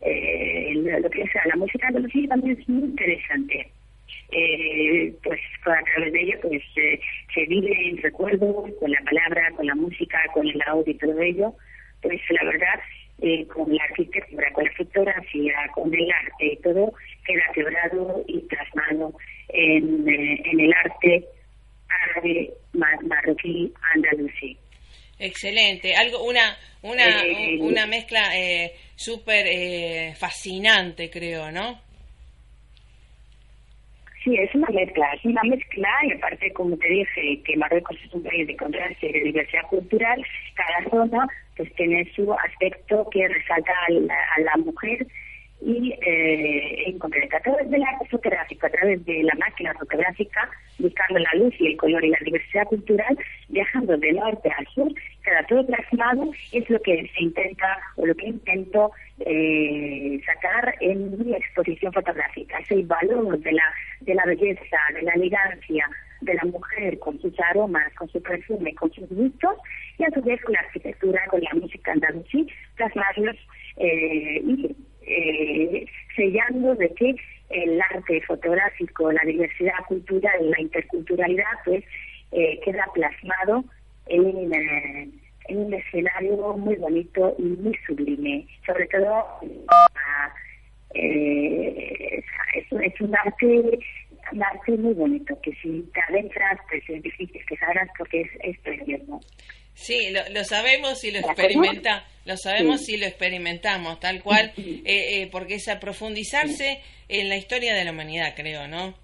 eh, 0.00 0.74
lo 0.74 1.08
que 1.08 1.24
sea 1.28 1.42
la 1.46 1.56
música 1.56 1.86
andalusí 1.86 2.26
también 2.26 2.58
es 2.58 2.68
muy 2.68 2.82
interesante 2.82 3.70
eh, 4.32 5.14
pues 5.22 5.40
a 5.64 5.82
través 5.94 6.12
de 6.12 6.20
ella 6.22 6.38
pues 6.42 6.62
eh, 6.76 7.00
se 7.34 7.46
vive 7.46 7.88
en 7.88 7.98
recuerdos 7.98 8.70
con 8.78 8.90
la 8.90 9.00
palabra 9.04 9.50
con 9.56 9.66
la 9.66 9.74
música 9.74 10.18
con 10.32 10.46
el 10.48 10.60
audio 10.66 10.92
y 10.92 10.98
todo 10.98 11.20
ello 11.20 11.54
pues 12.00 12.20
la 12.30 12.44
verdad 12.44 12.80
eh, 13.22 13.46
con 13.46 13.72
la 13.72 13.84
arquitectura, 13.84 14.52
con 14.52 14.64
la 14.64 14.72
fotografía, 14.72 15.54
con 15.74 15.94
el 15.94 16.10
arte 16.10 16.44
y 16.44 16.56
todo, 16.56 16.92
queda 17.24 17.42
quebrado 17.54 18.24
y 18.26 18.40
plasmado 18.40 19.14
en, 19.48 20.08
eh, 20.08 20.42
en 20.44 20.60
el 20.60 20.72
arte 20.72 21.24
árabe 21.88 22.50
marroquí 22.72 23.72
andalusí. 23.94 24.56
Excelente, 25.18 25.94
algo 25.94 26.24
una 26.24 26.56
una 26.82 27.22
eh, 27.22 27.58
una 27.60 27.86
mezcla 27.86 28.36
eh, 28.36 28.72
súper 28.96 29.46
eh, 29.46 30.14
fascinante, 30.18 31.08
creo, 31.10 31.52
¿no? 31.52 31.80
Sí, 34.22 34.36
es 34.36 34.54
una 34.54 34.68
mezcla, 34.68 35.12
es 35.14 35.24
una 35.24 35.42
mezcla 35.42 35.88
y 36.04 36.12
aparte, 36.12 36.52
como 36.52 36.76
te 36.76 36.88
dije, 36.88 37.40
que 37.44 37.56
Marruecos 37.56 37.96
es 38.04 38.14
un 38.14 38.22
país 38.22 38.46
de 38.46 38.56
contraste 38.56 39.08
y 39.08 39.12
de 39.12 39.20
diversidad 39.20 39.66
cultural, 39.68 40.24
cada 40.54 40.90
zona 40.90 41.26
pues 41.56 41.72
tiene 41.74 42.08
su 42.14 42.32
aspecto 42.32 43.08
que 43.10 43.26
resalta 43.26 43.72
a 43.88 44.40
la 44.40 44.56
mujer 44.58 45.06
y 45.64 45.92
eh, 46.04 46.88
en 46.88 46.98
concreto 46.98 47.36
a 47.36 47.40
través 47.40 47.70
del 47.70 47.82
arte 47.82 48.06
fotográfico, 48.10 48.66
a 48.66 48.70
través 48.70 49.04
de 49.04 49.22
la 49.22 49.34
máquina 49.36 49.72
fotográfica, 49.74 50.50
buscando 50.78 51.20
la 51.20 51.30
luz 51.34 51.54
y 51.60 51.68
el 51.68 51.76
color 51.76 52.04
y 52.04 52.10
la 52.10 52.18
diversidad 52.24 52.66
cultural, 52.66 53.16
viajando 53.48 53.96
de 53.96 54.12
norte 54.12 54.50
a 54.50 54.64
sur, 54.74 54.92
queda 55.22 55.46
todo 55.48 55.64
plasmado, 55.66 56.30
es 56.52 56.68
lo 56.68 56.80
que 56.80 57.08
se 57.14 57.22
intenta 57.22 57.78
o 57.96 58.06
lo 58.06 58.14
que 58.14 58.26
intento 58.26 58.90
eh, 59.20 60.20
sacar 60.26 60.74
en 60.80 61.24
mi 61.24 61.32
exposición 61.32 61.92
fotográfica, 61.92 62.58
es 62.58 62.70
el 62.72 62.84
valor 62.84 63.38
de 63.38 63.52
la, 63.52 63.74
de 64.00 64.14
la 64.14 64.24
belleza, 64.24 64.78
de 64.94 65.02
la 65.02 65.12
elegancia, 65.12 65.88
de 66.22 66.34
la 66.34 66.44
mujer 66.44 66.98
con 66.98 67.20
sus 67.20 67.38
aromas, 67.38 67.92
con 67.94 68.08
su 68.08 68.20
perfume, 68.20 68.74
con 68.74 68.92
sus 68.92 69.08
gustos, 69.08 69.54
y 69.98 70.04
a 70.04 70.10
su 70.10 70.22
vez 70.22 70.40
con 70.42 70.54
la 70.54 70.60
arquitectura, 70.60 71.24
con 71.28 71.40
la 71.40 71.54
música 71.54 71.92
andalusí, 71.92 72.48
plasmarlos 72.76 73.36
eh, 73.76 74.42
y 74.44 74.76
eh, 75.06 75.86
sellando 76.16 76.74
de 76.74 76.88
que 76.94 77.14
el 77.50 77.80
arte 77.80 78.20
fotográfico, 78.22 79.12
la 79.12 79.22
diversidad 79.24 79.84
cultural, 79.86 80.50
la 80.50 80.60
interculturalidad, 80.60 81.52
pues 81.64 81.84
eh, 82.32 82.60
queda 82.64 82.86
plasmado 82.94 83.64
en, 84.06 84.54
eh, 84.54 85.08
en, 85.48 85.58
un 85.58 85.74
escenario 85.74 86.56
muy 86.56 86.76
bonito 86.76 87.34
y 87.38 87.42
muy 87.42 87.76
sublime. 87.86 88.46
Sobre 88.64 88.86
todo, 88.86 89.24
eh, 90.94 92.22
es, 92.54 93.00
un 93.00 93.16
arte 93.16 93.78
un 94.32 94.42
arte 94.42 94.72
muy 94.78 94.94
bonito, 94.94 95.38
que 95.42 95.52
si 95.56 95.82
te 95.92 96.00
adentras, 96.08 96.58
pues 96.70 96.82
es 96.88 97.02
difícil 97.02 97.44
que 97.44 97.56
salgas 97.56 97.88
porque 97.98 98.22
es, 98.22 98.30
es 98.42 98.58
precioso. 98.60 99.20
Sí, 99.74 100.10
lo, 100.10 100.20
lo 100.30 100.44
sabemos 100.44 101.02
y 101.04 101.10
lo 101.10 101.18
experimenta, 101.18 102.04
lo 102.24 102.36
sabemos 102.36 102.88
y 102.88 102.96
lo 102.96 103.06
experimentamos, 103.06 103.98
tal 104.00 104.22
cual, 104.22 104.52
eh, 104.56 104.82
eh, 104.84 105.28
porque 105.30 105.54
es 105.54 105.68
a 105.68 105.80
profundizarse 105.80 106.80
en 107.08 107.28
la 107.28 107.36
historia 107.36 107.74
de 107.74 107.84
la 107.84 107.92
humanidad, 107.92 108.34
creo, 108.36 108.68
¿no? 108.68 108.94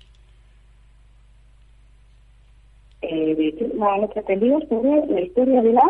Eh, 3.03 3.55
no, 3.75 4.09
pretendido 4.13 4.61
sobre 4.69 5.07
la 5.07 5.21
historia 5.21 5.63
de 5.63 5.73
la 5.73 5.83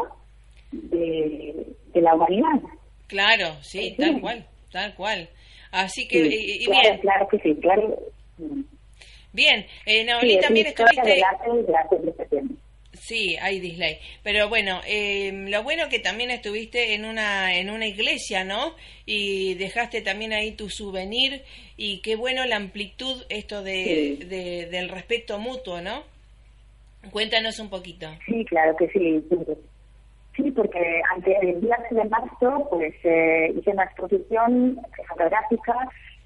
de, 0.73 1.67
de 1.95 2.01
la 2.03 2.15
humanidad. 2.15 2.61
Claro, 3.07 3.57
sí, 3.63 3.95
tal 3.99 4.21
cual, 4.21 4.47
tal 4.71 4.95
cual. 4.95 5.29
Así 5.71 6.07
que, 6.07 6.19
y, 6.19 6.65
claro, 6.67 6.83
bien. 6.83 7.01
Claro 7.01 7.29
que 7.29 7.39
sí, 7.39 7.55
claro. 7.57 7.99
Bien, 9.33 9.67
eh, 9.87 10.05
Naoli, 10.05 10.41
también 10.41 10.67
estuviste... 10.67 11.23
Sí, 13.09 13.39
hay 13.41 13.59
dislay. 13.59 13.97
Pero 14.23 14.51
bueno, 14.51 14.81
eh, 14.87 15.33
lo 15.49 15.63
bueno 15.63 15.89
que 15.89 15.99
también 15.99 16.31
estuviste 16.31 16.95
en 16.95 17.07
una 17.07 17.55
en 17.55 17.71
una 17.71 17.87
iglesia, 17.87 18.45
¿no? 18.45 18.75
Y 19.07 19.55
dejaste 19.55 20.03
también 20.03 20.35
ahí 20.35 20.53
tu 20.53 20.69
souvenir 20.69 21.41
y 21.79 22.03
qué 22.03 22.17
bueno 22.17 22.45
la 22.45 22.57
amplitud 22.57 23.25
esto 23.31 23.63
de, 23.63 24.69
del 24.71 24.91
respeto 24.91 25.39
mutuo, 25.39 25.81
¿no? 25.81 26.03
Cuéntanos 27.11 27.59
un 27.61 27.71
poquito. 27.71 28.09
Sí, 28.27 28.45
claro 28.45 28.77
que 28.77 28.89
sí. 28.89 29.25
Sí, 30.37 30.51
porque 30.51 31.01
ante 31.15 31.35
el 31.41 31.63
día 31.63 31.79
de 31.91 32.05
marzo, 32.05 32.69
pues 32.69 32.95
eh, 33.05 33.55
hice 33.59 33.71
una 33.71 33.85
exposición 33.85 34.79
fotográfica 35.09 35.75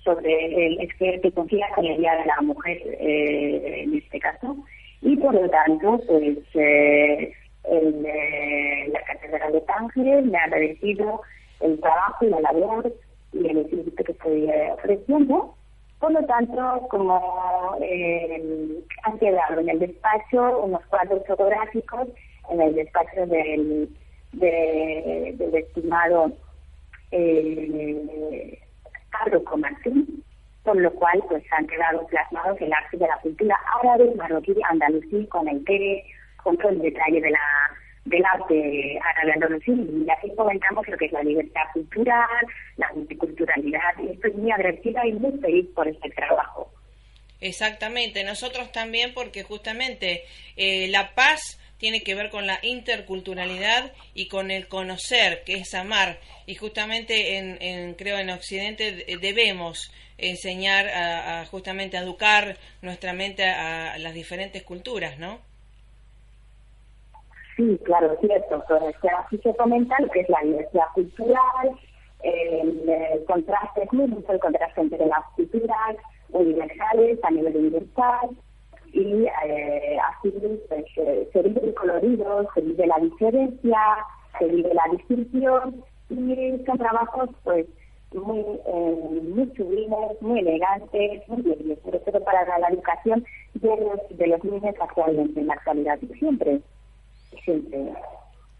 sobre 0.02 0.66
el 0.66 0.80
es 0.80 0.92
que 0.96 1.20
te 1.20 1.30
confía 1.30 1.68
con 1.76 1.86
el 1.86 1.96
Día 1.98 2.16
de 2.16 2.26
la 2.26 2.40
Mujer, 2.40 2.82
eh, 2.98 3.82
en 3.84 3.94
este 3.94 4.18
caso 4.18 4.56
y 5.02 5.16
por 5.16 5.34
lo 5.34 5.48
tanto, 5.50 6.00
pues 6.06 6.38
eh, 6.54 7.32
eh, 7.64 8.90
la 8.92 9.02
Catedral 9.02 9.52
de 9.52 9.60
Tánger 9.62 10.22
me 10.22 10.38
ha 10.38 10.44
agradecido 10.44 11.20
el 11.60 11.78
trabajo 11.80 12.24
y 12.24 12.28
la 12.28 12.40
labor 12.40 12.92
y 13.32 13.46
el 13.46 13.68
servicio 13.68 14.04
que 14.04 14.12
estoy 14.12 14.50
eh, 14.50 14.72
ofreciendo. 14.72 15.54
Por 15.98 16.12
lo 16.12 16.24
tanto, 16.24 16.86
como 16.90 17.76
eh, 17.80 18.82
han 19.04 19.18
quedado 19.18 19.60
en 19.60 19.68
el 19.70 19.78
despacho 19.78 20.60
unos 20.60 20.84
cuadros 20.86 21.24
fotográficos, 21.26 22.08
en 22.50 22.60
el 22.60 22.74
despacho 22.74 23.26
del, 23.26 23.88
del 24.32 25.54
estimado 25.54 26.32
eh, 27.12 28.58
Carlos 29.10 29.42
Martín, 29.56 30.24
por 30.72 30.80
lo 30.80 30.90
cual 30.94 31.22
pues 31.28 31.44
han 31.50 31.66
quedado 31.66 32.06
plasmados 32.06 32.58
el 32.58 32.72
arte 32.72 32.96
de 32.96 33.06
la 33.06 33.18
cultura 33.18 33.54
árabe, 33.82 34.10
marroquí, 34.16 34.54
andalusí, 34.70 35.26
con 35.26 35.46
el 35.46 35.62
con 36.42 36.56
todo 36.56 36.70
el 36.70 36.78
detalle 36.78 37.20
de 37.20 37.30
la 37.30 37.38
del 38.06 38.24
arte 38.24 38.98
árabe 39.04 39.32
andalusí 39.34 39.70
y 39.70 40.08
así 40.08 40.34
comentamos 40.34 40.88
lo 40.88 40.96
que 40.96 41.04
es 41.04 41.12
la 41.12 41.22
libertad 41.24 41.60
cultural, 41.74 42.46
la 42.78 42.90
multiculturalidad 42.94 43.98
y 44.02 44.12
estoy 44.12 44.32
muy 44.32 44.50
agradecida 44.50 45.06
y 45.06 45.12
muy 45.12 45.38
feliz 45.40 45.66
por 45.74 45.86
este 45.86 46.08
trabajo. 46.08 46.72
Exactamente, 47.42 48.24
nosotros 48.24 48.72
también 48.72 49.12
porque 49.12 49.42
justamente 49.42 50.22
eh, 50.56 50.88
la 50.88 51.14
paz 51.14 51.60
tiene 51.82 52.04
que 52.04 52.14
ver 52.14 52.30
con 52.30 52.46
la 52.46 52.60
interculturalidad 52.62 53.90
y 54.14 54.28
con 54.28 54.52
el 54.52 54.68
conocer, 54.68 55.42
que 55.44 55.54
es 55.54 55.74
amar. 55.74 56.20
Y 56.46 56.54
justamente 56.54 57.38
en, 57.38 57.94
creo 57.94 58.18
en 58.18 58.30
Occidente 58.30 59.04
debemos 59.20 59.92
enseñar 60.16 60.86
a, 60.86 61.44
justamente 61.46 61.96
a 61.96 62.02
educar 62.02 62.56
nuestra 62.82 63.12
mente 63.14 63.44
a, 63.44 63.98
las 63.98 64.14
diferentes 64.14 64.62
culturas, 64.62 65.18
¿no? 65.18 65.40
Sí, 67.56 67.76
claro, 67.84 68.12
es 68.12 68.20
cierto. 68.20 68.64
Así 69.26 69.38
se 69.38 69.52
fomenta 69.54 69.96
lo 69.98 70.08
que 70.10 70.20
es 70.20 70.28
la 70.28 70.40
diversidad 70.44 70.86
cultural, 70.94 71.80
el, 72.22 73.24
contraste, 73.26 73.88
muy 73.90 74.06
mucho 74.06 74.30
el 74.30 74.38
contraste 74.38 74.82
entre 74.82 75.04
las 75.06 75.24
culturas 75.34 75.96
universales 76.30 77.18
a 77.24 77.30
nivel 77.32 77.56
universal 77.56 78.30
y 79.02 79.26
eh, 79.46 79.98
así 79.98 80.30
pues, 80.68 80.84
se 81.32 81.42
vive 81.42 81.74
colorido, 81.74 82.48
se 82.54 82.60
vive 82.60 82.86
la 82.86 82.98
diferencia, 82.98 83.78
se 84.38 84.46
vive 84.46 84.72
la 84.74 84.84
distinción 84.92 85.84
y 86.10 86.64
son 86.64 86.78
trabajos 86.78 87.30
pues 87.44 87.66
muy, 88.14 88.40
eh, 88.40 89.20
muy 89.34 89.52
sublimes, 89.56 90.20
muy 90.20 90.40
elegantes, 90.40 91.28
muy 91.28 91.42
bien, 91.42 91.78
sobre 91.82 91.98
todo 92.00 92.22
para 92.24 92.58
la 92.58 92.68
educación 92.68 93.24
de 93.54 93.68
los, 93.68 94.18
de 94.18 94.26
los 94.26 94.44
niños 94.44 94.74
actualmente, 94.80 95.40
en 95.40 95.46
la 95.46 95.54
actualidad, 95.54 95.98
siempre, 96.18 96.60
siempre. 97.44 97.78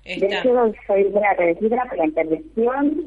De 0.05 0.27
hecho, 0.27 0.73
soy 0.87 1.05
muy 1.11 1.23
agradecida 1.23 1.85
por 1.89 1.99
la 1.99 2.07
intervención, 2.07 3.07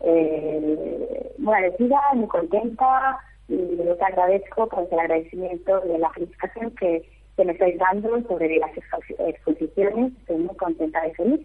eh, 0.00 1.32
muy 1.38 1.54
agradecida, 1.54 2.00
muy 2.14 2.28
contenta, 2.28 3.18
y 3.48 3.56
les 3.56 4.00
agradezco 4.00 4.68
por 4.68 4.88
el 4.90 4.98
agradecimiento 4.98 5.80
de 5.80 5.98
la 5.98 6.10
felicitación 6.10 6.70
que, 6.76 7.08
que 7.36 7.44
me 7.44 7.52
estáis 7.52 7.78
dando 7.78 8.22
sobre 8.22 8.56
las 8.58 8.70
exposiciones, 8.76 10.12
estoy 10.20 10.36
muy 10.36 10.56
contenta 10.56 11.02
de 11.02 11.14
feliz, 11.14 11.40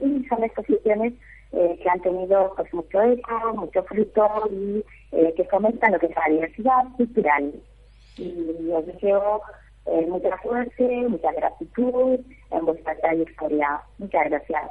y 0.00 0.24
son 0.28 0.44
exposiciones 0.44 1.12
eh, 1.52 1.78
que 1.82 1.88
han 1.88 2.00
tenido 2.00 2.54
pues 2.56 2.72
mucho 2.72 3.02
eco, 3.02 3.54
mucho 3.54 3.82
fruto 3.84 4.48
y 4.50 4.84
eh, 5.12 5.34
que 5.36 5.44
fomentan 5.44 5.92
lo 5.92 5.98
que 5.98 6.06
es 6.06 6.16
la 6.16 6.32
diversidad 6.32 6.82
cultural. 6.96 7.52
Y 8.16 8.70
os 8.70 8.86
deseo 8.86 9.42
eh, 9.86 10.06
mucha 10.08 10.40
suerte, 10.42 10.88
mucha 11.08 11.32
gratitud 11.32 12.20
en 12.50 12.64
vuestra 12.64 12.96
trayectoria. 12.96 13.82
Muchas 13.98 14.30
gracias. 14.30 14.70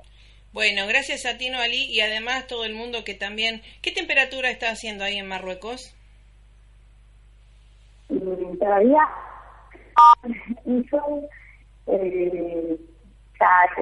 Bueno, 0.53 0.85
gracias 0.87 1.25
a 1.25 1.37
ti, 1.37 1.47
Ali, 1.47 1.85
y 1.85 2.01
además 2.01 2.47
todo 2.47 2.65
el 2.65 2.73
mundo 2.73 3.03
que 3.05 3.13
también... 3.13 3.61
¿Qué 3.81 3.91
temperatura 3.91 4.49
está 4.49 4.69
haciendo 4.69 5.03
ahí 5.05 5.17
en 5.17 5.27
Marruecos? 5.27 5.95
Mm, 8.11 8.57
todavía 8.59 9.07
hizo... 10.65 11.21
Eh, 11.87 12.77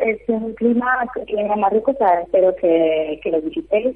es 0.02 0.22
un 0.30 0.54
clima 0.54 1.06
en 1.28 1.60
Marruecos, 1.60 1.98
espero 2.24 2.56
que, 2.56 3.20
que 3.22 3.30
lo 3.30 3.42
visitéis. 3.42 3.94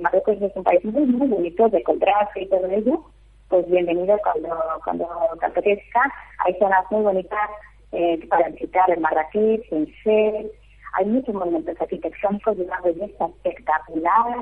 Marruecos 0.00 0.40
es 0.40 0.52
un 0.54 0.62
país 0.62 0.84
muy, 0.84 1.06
muy 1.06 1.26
bonito 1.26 1.68
de 1.70 1.82
contraste 1.82 2.42
y 2.42 2.48
todo 2.48 2.66
ello. 2.66 3.04
Pues 3.48 3.68
bienvenido 3.68 4.16
cuando, 4.22 4.56
cuando 4.84 5.08
apetezca. 5.42 6.12
Hay 6.44 6.56
zonas 6.60 6.84
muy 6.92 7.02
bonitas 7.02 7.50
eh, 7.90 8.24
para 8.28 8.48
visitar 8.50 8.90
en 8.90 9.00
Marrakech, 9.00 9.72
en 9.72 9.88
Fez. 10.04 10.46
Hay 10.94 11.06
muchos 11.06 11.34
monumentos 11.34 11.80
arquitectónicos 11.80 12.56
de 12.56 12.64
una 12.64 12.80
belleza 12.82 13.26
espectacular 13.26 14.36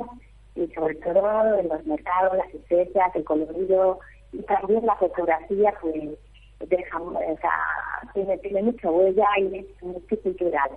y 0.57 0.66
sobre 0.75 0.97
todo 0.97 1.59
en 1.59 1.69
los 1.69 1.87
mercados, 1.87 2.37
las 2.37 2.55
especies, 2.55 3.14
el 3.14 3.25
colorido 3.25 3.99
y 3.99 4.20
también 4.47 4.85
la 4.87 4.97
fotografía 4.97 5.73
pues 5.81 5.95
deja, 6.69 7.01
o 7.01 7.38
sea, 7.40 8.12
tiene, 8.14 8.38
tiene 8.38 8.62
mucha 8.62 8.90
huella 8.90 9.27
y 9.38 9.59
es 9.59 9.83
multicultural. 9.83 10.71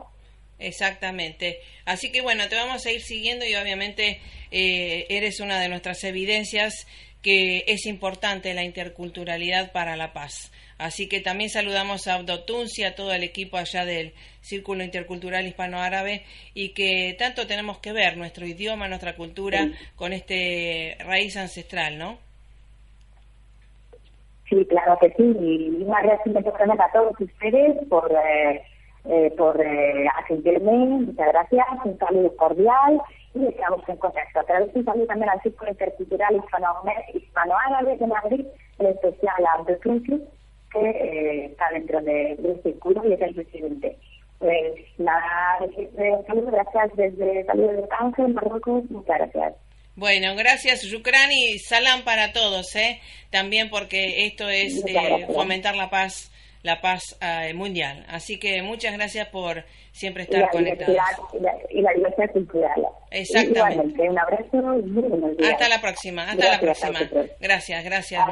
Exactamente. 0.59 1.59
Así 1.85 2.11
que 2.11 2.21
bueno, 2.21 2.47
te 2.47 2.55
vamos 2.55 2.85
a 2.85 2.91
ir 2.91 3.01
siguiendo 3.01 3.45
y 3.45 3.55
obviamente 3.55 4.21
eh, 4.51 5.05
eres 5.09 5.39
una 5.39 5.59
de 5.59 5.67
nuestras 5.67 6.03
evidencias 6.03 6.87
que 7.21 7.63
es 7.67 7.85
importante 7.85 8.53
la 8.53 8.63
interculturalidad 8.63 9.71
para 9.71 9.95
la 9.95 10.13
paz. 10.13 10.51
Así 10.77 11.07
que 11.07 11.21
también 11.21 11.49
saludamos 11.49 12.07
a 12.07 12.15
Abdotuns 12.15 12.77
y 12.77 12.83
a 12.83 12.95
todo 12.95 13.13
el 13.13 13.23
equipo 13.23 13.57
allá 13.57 13.85
del 13.85 14.13
Círculo 14.41 14.83
Intercultural 14.83 15.47
Hispano-Árabe 15.47 16.23
y 16.53 16.69
que 16.69 17.15
tanto 17.17 17.47
tenemos 17.47 17.79
que 17.79 17.93
ver 17.93 18.17
nuestro 18.17 18.45
idioma, 18.45 18.89
nuestra 18.89 19.15
cultura 19.15 19.71
con 19.95 20.11
este 20.11 20.97
raíz 20.99 21.37
ancestral, 21.37 21.97
¿no? 21.97 22.19
Sí, 24.49 24.65
claro 24.65 24.97
que 24.99 25.09
sí. 25.11 25.23
Y 25.23 25.83
un 25.83 25.93
agradecimiento 25.93 26.53
a 26.57 26.91
todos 26.91 27.19
ustedes 27.19 27.87
por, 27.87 28.11
eh, 28.11 28.61
eh, 29.05 29.33
por 29.37 29.59
eh, 29.61 30.07
Muchas 30.29 31.27
gracias. 31.27 31.67
Un 31.85 31.97
saludo 31.97 32.35
cordial 32.35 33.01
y 33.33 33.45
estamos 33.47 33.87
en 33.87 33.97
contacto. 33.97 34.39
A 34.39 34.43
través 34.43 34.73
de 34.73 34.79
un 34.79 34.85
saludo 34.85 35.05
también 35.07 35.29
al 35.29 35.41
Círculo 35.41 35.71
Intercultural 35.71 36.43
Hispano-Árabe 37.13 37.97
de 37.97 38.07
Madrid, 38.07 38.45
en 38.79 38.85
especial 38.87 39.45
a 39.45 39.59
Abdel 39.59 39.79
que 40.73 40.79
eh, 40.79 41.45
está 41.45 41.69
dentro 41.71 42.01
de, 42.01 42.35
del 42.39 42.61
círculo 42.63 43.07
y 43.07 43.13
es 43.13 43.21
el 43.21 43.35
presidente. 43.35 43.97
Pues 44.39 44.73
nada, 44.97 45.59
un 45.61 46.25
saludo, 46.25 46.51
gracias 46.51 46.95
desde 46.95 47.45
Saludos 47.45 47.75
de 47.77 47.87
Ángel, 47.97 48.33
Marruecos. 48.33 48.83
Muchas 48.89 49.17
gracias. 49.19 49.53
Bueno, 49.95 50.35
gracias 50.35 50.81
Yukran 50.81 51.31
y 51.31 51.59
salam 51.59 52.03
para 52.03 52.33
todos, 52.33 52.75
¿eh? 52.75 52.99
También 53.29 53.69
porque 53.69 54.25
esto 54.25 54.49
es 54.49 54.83
eh, 54.87 55.27
fomentar 55.31 55.75
la 55.75 55.91
paz, 55.91 56.31
la 56.63 56.81
paz 56.81 57.15
eh, 57.21 57.53
mundial. 57.53 58.03
Así 58.09 58.39
que 58.39 58.63
muchas 58.63 58.93
gracias 58.93 59.27
por 59.29 59.63
siempre 59.91 60.23
estar 60.23 60.49
conectados. 60.49 60.97
Y 61.69 61.81
la, 61.81 61.93
diversidad 61.93 62.31
cultural. 62.31 62.83
Exactamente. 63.11 64.09
un 64.09 64.17
abrazo 64.17 64.79
y 64.79 64.81
muy 64.81 65.03
buenos 65.03 65.37
días. 65.37 65.51
Hasta 65.51 65.69
la 65.69 65.79
próxima, 65.79 66.23
hasta 66.23 66.51
la 66.53 66.59
próxima. 66.59 66.99
Gracias, 67.39 67.83
gracias, 67.83 68.25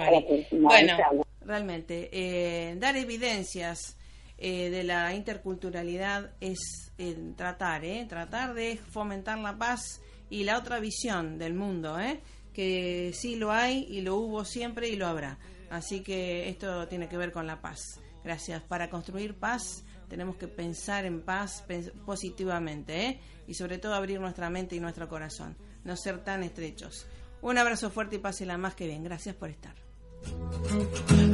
Bueno, 0.52 0.98
realmente, 1.46 2.10
eh, 2.12 2.74
dar 2.78 2.98
evidencias 2.98 3.98
de 4.40 4.84
la 4.84 5.14
interculturalidad 5.14 6.32
es 6.42 6.92
tratar, 7.38 7.86
¿eh? 7.86 8.08
Tratar 8.10 8.56
de 8.56 8.78
fomentar 8.78 9.38
la 9.38 9.56
paz 9.56 10.02
y 10.32 10.46
la 10.46 10.58
otra 10.58 10.80
visión 10.80 11.38
del 11.38 11.54
mundo, 11.54 12.00
¿eh? 12.00 12.22
que 12.54 13.12
sí 13.14 13.36
lo 13.36 13.52
hay 13.52 13.86
y 13.90 14.02
lo 14.02 14.16
hubo 14.16 14.46
siempre 14.46 14.88
y 14.88 14.96
lo 14.96 15.06
habrá. 15.06 15.38
Así 15.70 16.02
que 16.02 16.50
esto 16.50 16.88
tiene 16.88 17.08
que 17.08 17.18
ver 17.18 17.32
con 17.32 17.46
la 17.46 17.62
paz. 17.62 18.00
Gracias. 18.24 18.64
Para 18.64 18.90
construir 18.90 19.36
paz 19.36 19.84
tenemos 20.08 20.38
que 20.38 20.48
pensar 20.48 21.06
en 21.06 21.22
paz 21.22 21.66
positivamente 22.06 23.06
¿eh? 23.06 23.20
y 23.48 23.54
sobre 23.54 23.78
todo 23.78 23.94
abrir 23.94 24.20
nuestra 24.20 24.50
mente 24.50 24.76
y 24.76 24.80
nuestro 24.80 25.08
corazón, 25.08 25.58
no 25.84 25.96
ser 25.98 26.24
tan 26.24 26.44
estrechos. 26.44 27.06
Un 27.42 27.58
abrazo 27.58 27.90
fuerte 27.90 28.16
y 28.16 28.20
pásela 28.20 28.58
más 28.58 28.74
que 28.74 28.88
bien. 28.88 29.04
Gracias 29.04 29.36
por 29.36 29.50
estar. 29.50 29.91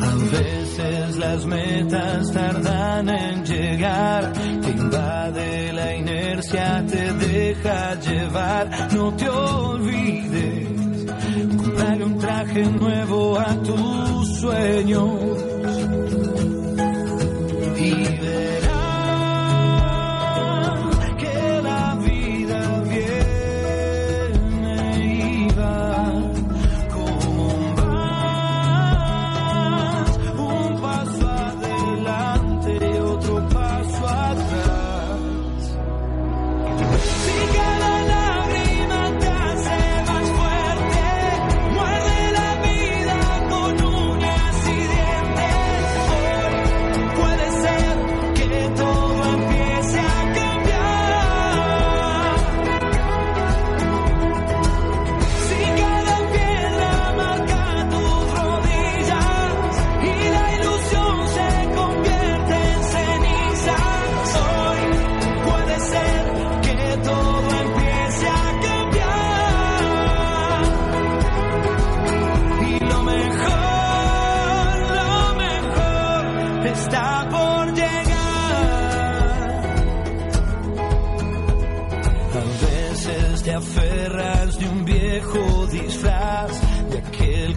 A 0.01 0.15
veces 0.31 1.17
las 1.17 1.45
metas 1.45 2.31
tardan 2.31 3.09
en 3.09 3.45
llegar, 3.45 4.33
te 4.33 4.69
invade 4.69 5.73
la 5.73 5.95
inercia, 5.95 6.85
te 6.87 7.13
deja 7.13 7.99
llevar, 7.99 8.93
no 8.93 9.13
te 9.15 9.29
olvides, 9.29 11.05
comprarle 11.57 12.05
un 12.05 12.17
traje 12.17 12.63
nuevo 12.65 13.39
a 13.39 13.63
tus 13.63 14.39
sueños 14.39 15.56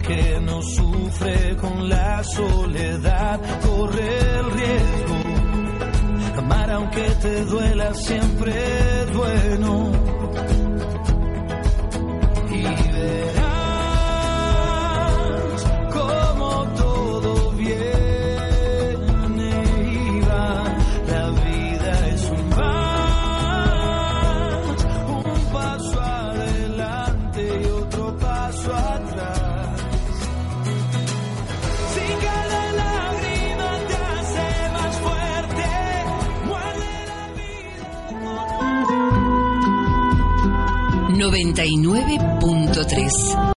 que 0.01 0.39
no 0.41 0.61
sufre 0.61 1.55
con 1.57 1.89
la 1.89 2.23
soledad 2.23 3.39
corre 3.65 4.19
el 4.39 4.51
riesgo. 4.51 6.37
Amar 6.37 6.71
aunque 6.71 7.09
te 7.21 7.45
duela 7.45 7.93
siempre 7.93 8.51
es 9.01 9.15
bueno. 9.15 9.91
99.3. 41.41 43.41